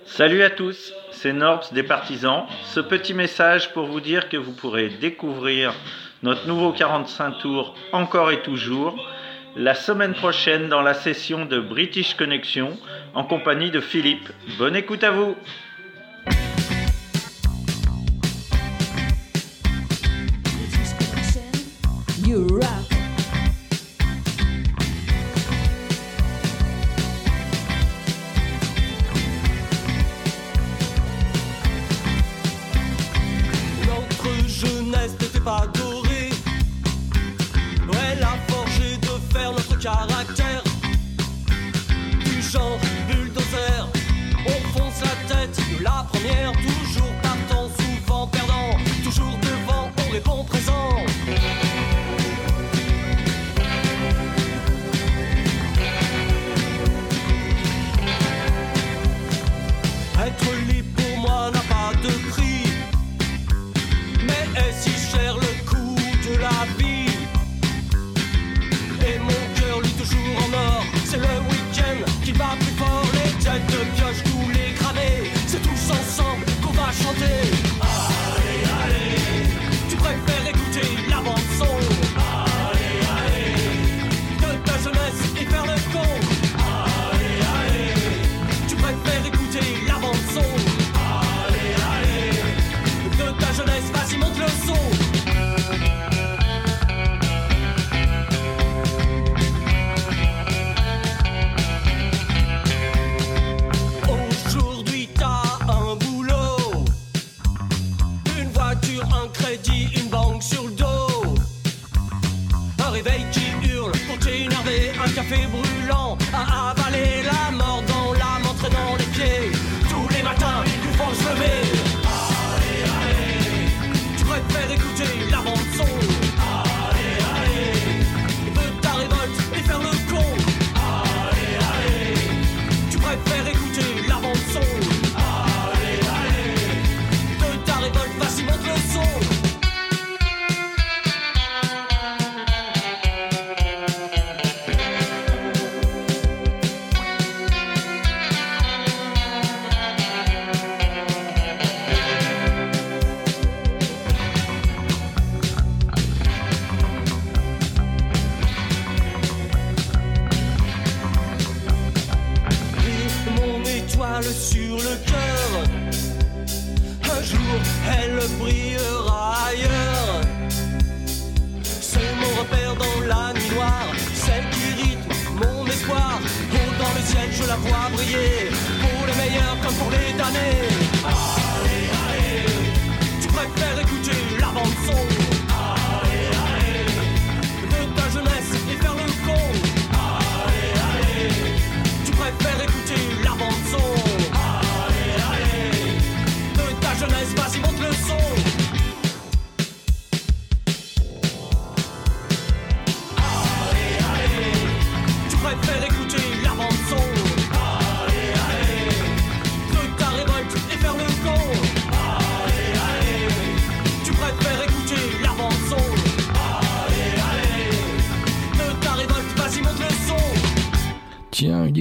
Salut 0.05 0.41
à 0.41 0.49
tous 0.49 0.92
c'est 1.23 1.31
Norps 1.31 1.71
des 1.71 1.83
Partisans. 1.83 2.43
Ce 2.65 2.81
petit 2.81 3.13
message 3.13 3.71
pour 3.71 3.85
vous 3.85 4.01
dire 4.01 4.27
que 4.27 4.35
vous 4.35 4.51
pourrez 4.51 4.89
découvrir 4.89 5.73
notre 6.21 6.45
nouveau 6.47 6.73
45 6.73 7.39
tours 7.39 7.75
encore 7.93 8.29
et 8.31 8.41
toujours 8.41 8.93
la 9.55 9.73
semaine 9.73 10.15
prochaine 10.15 10.67
dans 10.67 10.81
la 10.81 10.93
session 10.93 11.45
de 11.45 11.61
British 11.61 12.15
Connection 12.15 12.77
en 13.13 13.23
compagnie 13.23 13.71
de 13.71 13.79
Philippe. 13.79 14.27
Bonne 14.57 14.75
écoute 14.75 15.05
à 15.05 15.11
vous! 15.11 15.37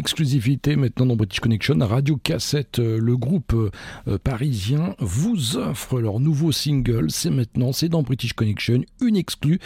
exclusivité 0.02 0.74
maintenant 0.74 1.06
dans 1.06 1.14
British 1.14 1.38
Connection, 1.38 1.78
Radio 1.78 2.16
Cassette, 2.16 2.80
euh, 2.80 2.98
le 2.98 3.16
groupe 3.16 3.52
euh, 3.52 3.70
euh, 4.08 4.18
parisien, 4.18 4.96
vous 4.98 5.56
offre 5.56 6.00
leur 6.00 6.18
nouveau 6.18 6.50
single. 6.50 7.08
C'est 7.12 7.30
maintenant, 7.30 7.70
c'est 7.72 7.88
dans 7.88 8.02
British 8.02 8.32
Connection, 8.32 8.82
une 9.00 9.16
exclue. 9.16 9.60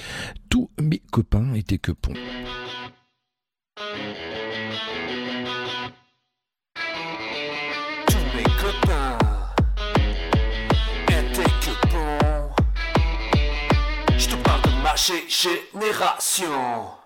Tous 0.50 0.68
mes 0.78 1.00
copains 1.10 1.54
étaient 1.54 1.78
que 1.78 1.92
pont. 1.92 2.12
génération. 15.28 17.05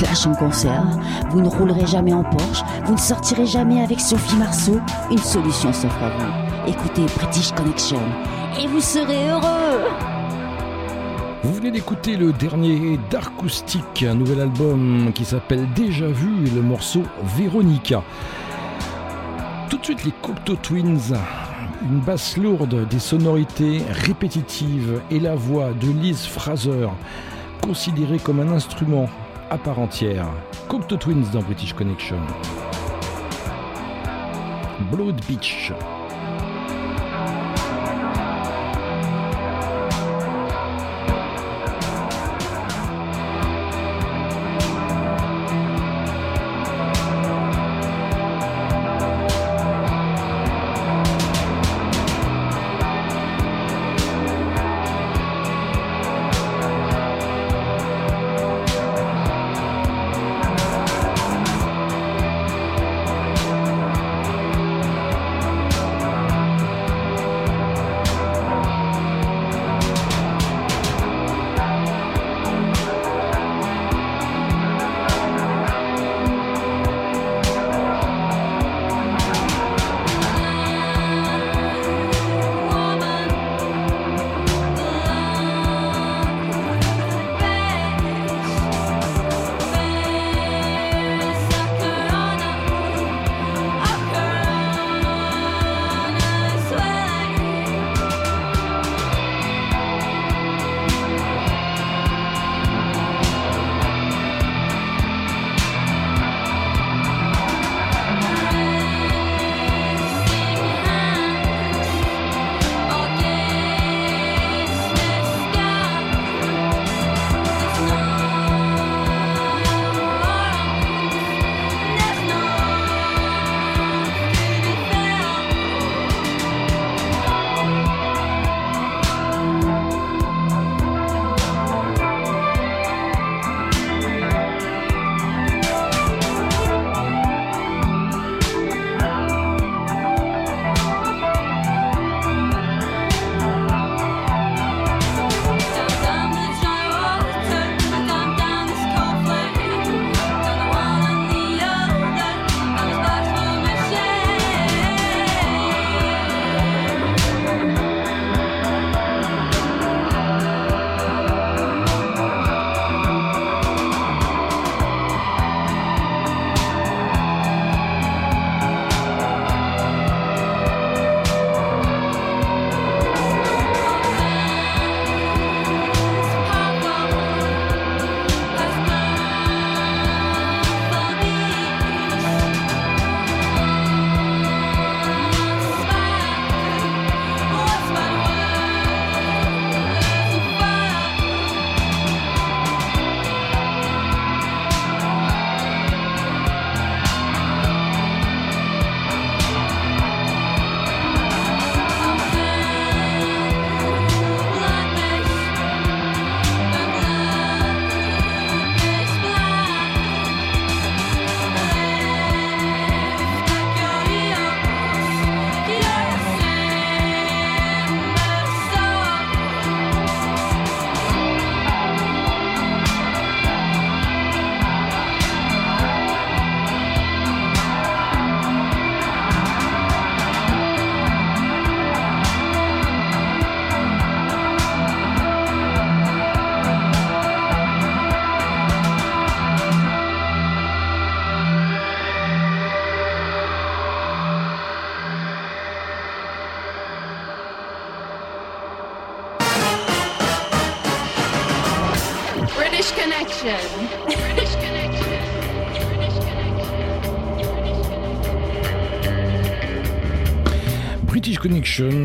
clashs 0.00 0.26
en 0.26 0.34
concert, 0.34 0.86
vous 1.30 1.42
ne 1.42 1.48
roulerez 1.48 1.86
jamais 1.86 2.14
en 2.14 2.24
Porsche, 2.24 2.62
vous 2.86 2.94
ne 2.94 2.98
sortirez 2.98 3.44
jamais 3.44 3.82
avec 3.82 4.00
Sophie 4.00 4.36
Marceau. 4.36 4.80
Une 5.10 5.18
solution 5.18 5.72
s'offre 5.74 6.02
à 6.02 6.08
vous. 6.08 6.70
Écoutez 6.70 7.04
British 7.16 7.52
Connection 7.52 8.00
et 8.58 8.66
vous 8.66 8.80
serez 8.80 9.28
heureux. 9.28 9.84
Vous 11.42 11.52
venez 11.52 11.70
d'écouter 11.70 12.16
le 12.16 12.32
dernier 12.32 12.98
d'Arcoustic, 13.10 14.02
un 14.02 14.14
nouvel 14.14 14.40
album 14.40 15.12
qui 15.14 15.26
s'appelle 15.26 15.68
Déjà 15.74 16.06
Vu 16.06 16.46
et 16.46 16.50
le 16.50 16.62
morceau 16.62 17.02
Véronica. 17.36 18.02
Tout 19.68 19.76
de 19.76 19.84
suite 19.84 20.04
les 20.04 20.12
Cocteau 20.22 20.56
Twins, 20.56 21.14
une 21.82 22.00
basse 22.00 22.38
lourde, 22.38 22.88
des 22.88 22.98
sonorités 22.98 23.82
répétitives 23.90 25.02
et 25.10 25.20
la 25.20 25.34
voix 25.34 25.72
de 25.72 25.90
Liz 25.90 26.24
Fraser, 26.24 26.88
considérée 27.60 28.18
comme 28.18 28.40
un 28.40 28.52
instrument 28.52 29.06
à 29.50 29.58
part 29.58 29.80
entière. 29.80 30.28
Cocteau 30.68 30.96
Twins 30.96 31.30
dans 31.32 31.42
British 31.42 31.74
Connection. 31.74 32.20
Blood 34.92 35.20
Beach. 35.26 35.72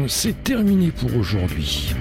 c'est 0.07 0.43
terminé 0.43 0.91
pour 0.91 1.15
aujourd'hui. 1.15 1.93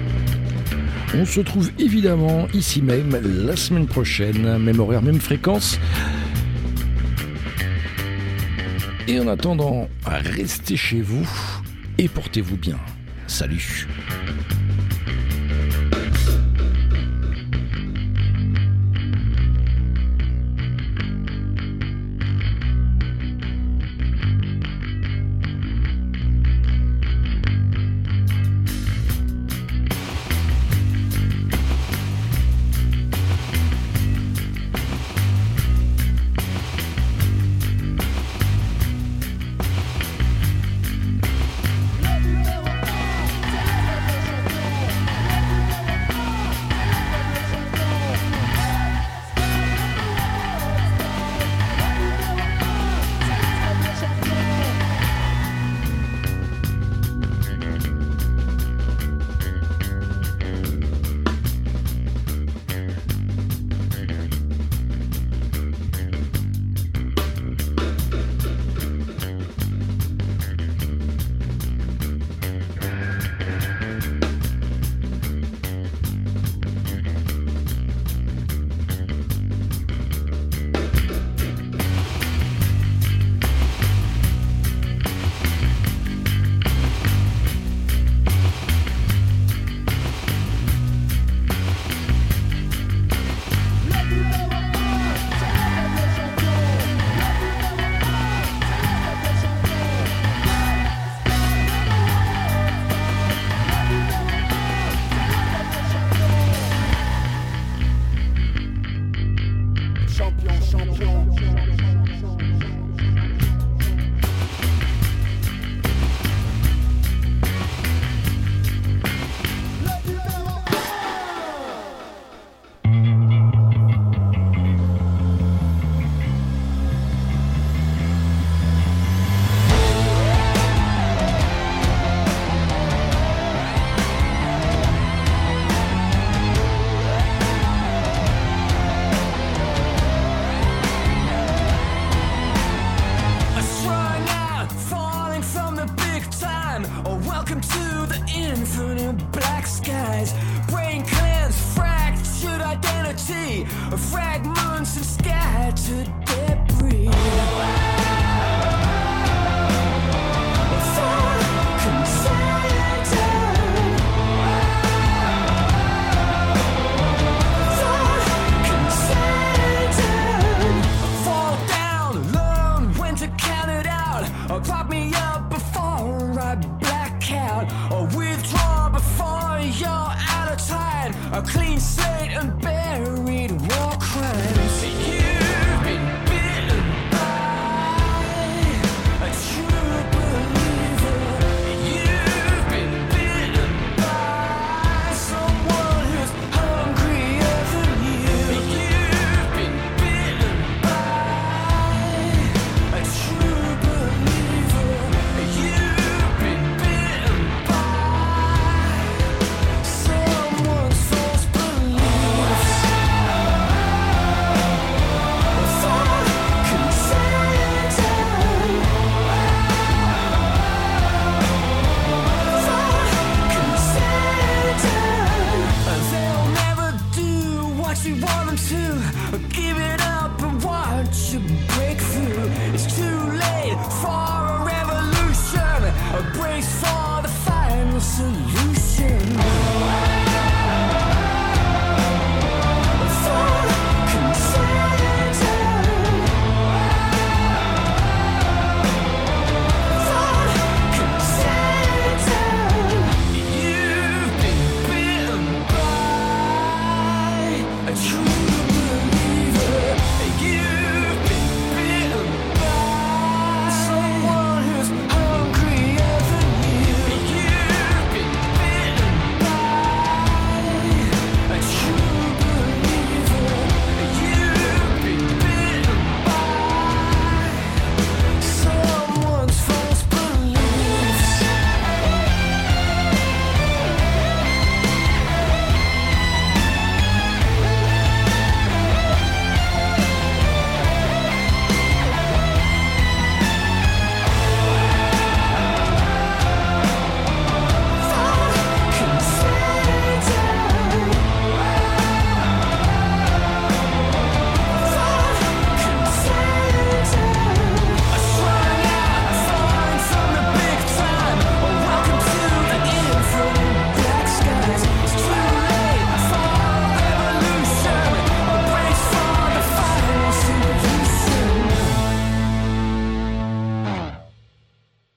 On 1.13 1.25
se 1.25 1.39
trouve 1.41 1.71
évidemment 1.79 2.47
ici 2.53 2.81
même 2.81 3.19
la 3.45 3.55
semaine 3.55 3.87
prochaine, 3.87 4.57
même 4.57 4.79
horaire, 4.79 5.01
même 5.01 5.19
fréquence. 5.19 5.79
Et 9.07 9.19
en 9.19 9.27
attendant, 9.27 9.87
restez 10.05 10.77
chez 10.77 11.01
vous 11.01 11.27
et 11.97 12.07
portez-vous 12.07 12.57
bien. 12.57 12.77
Salut 13.27 13.87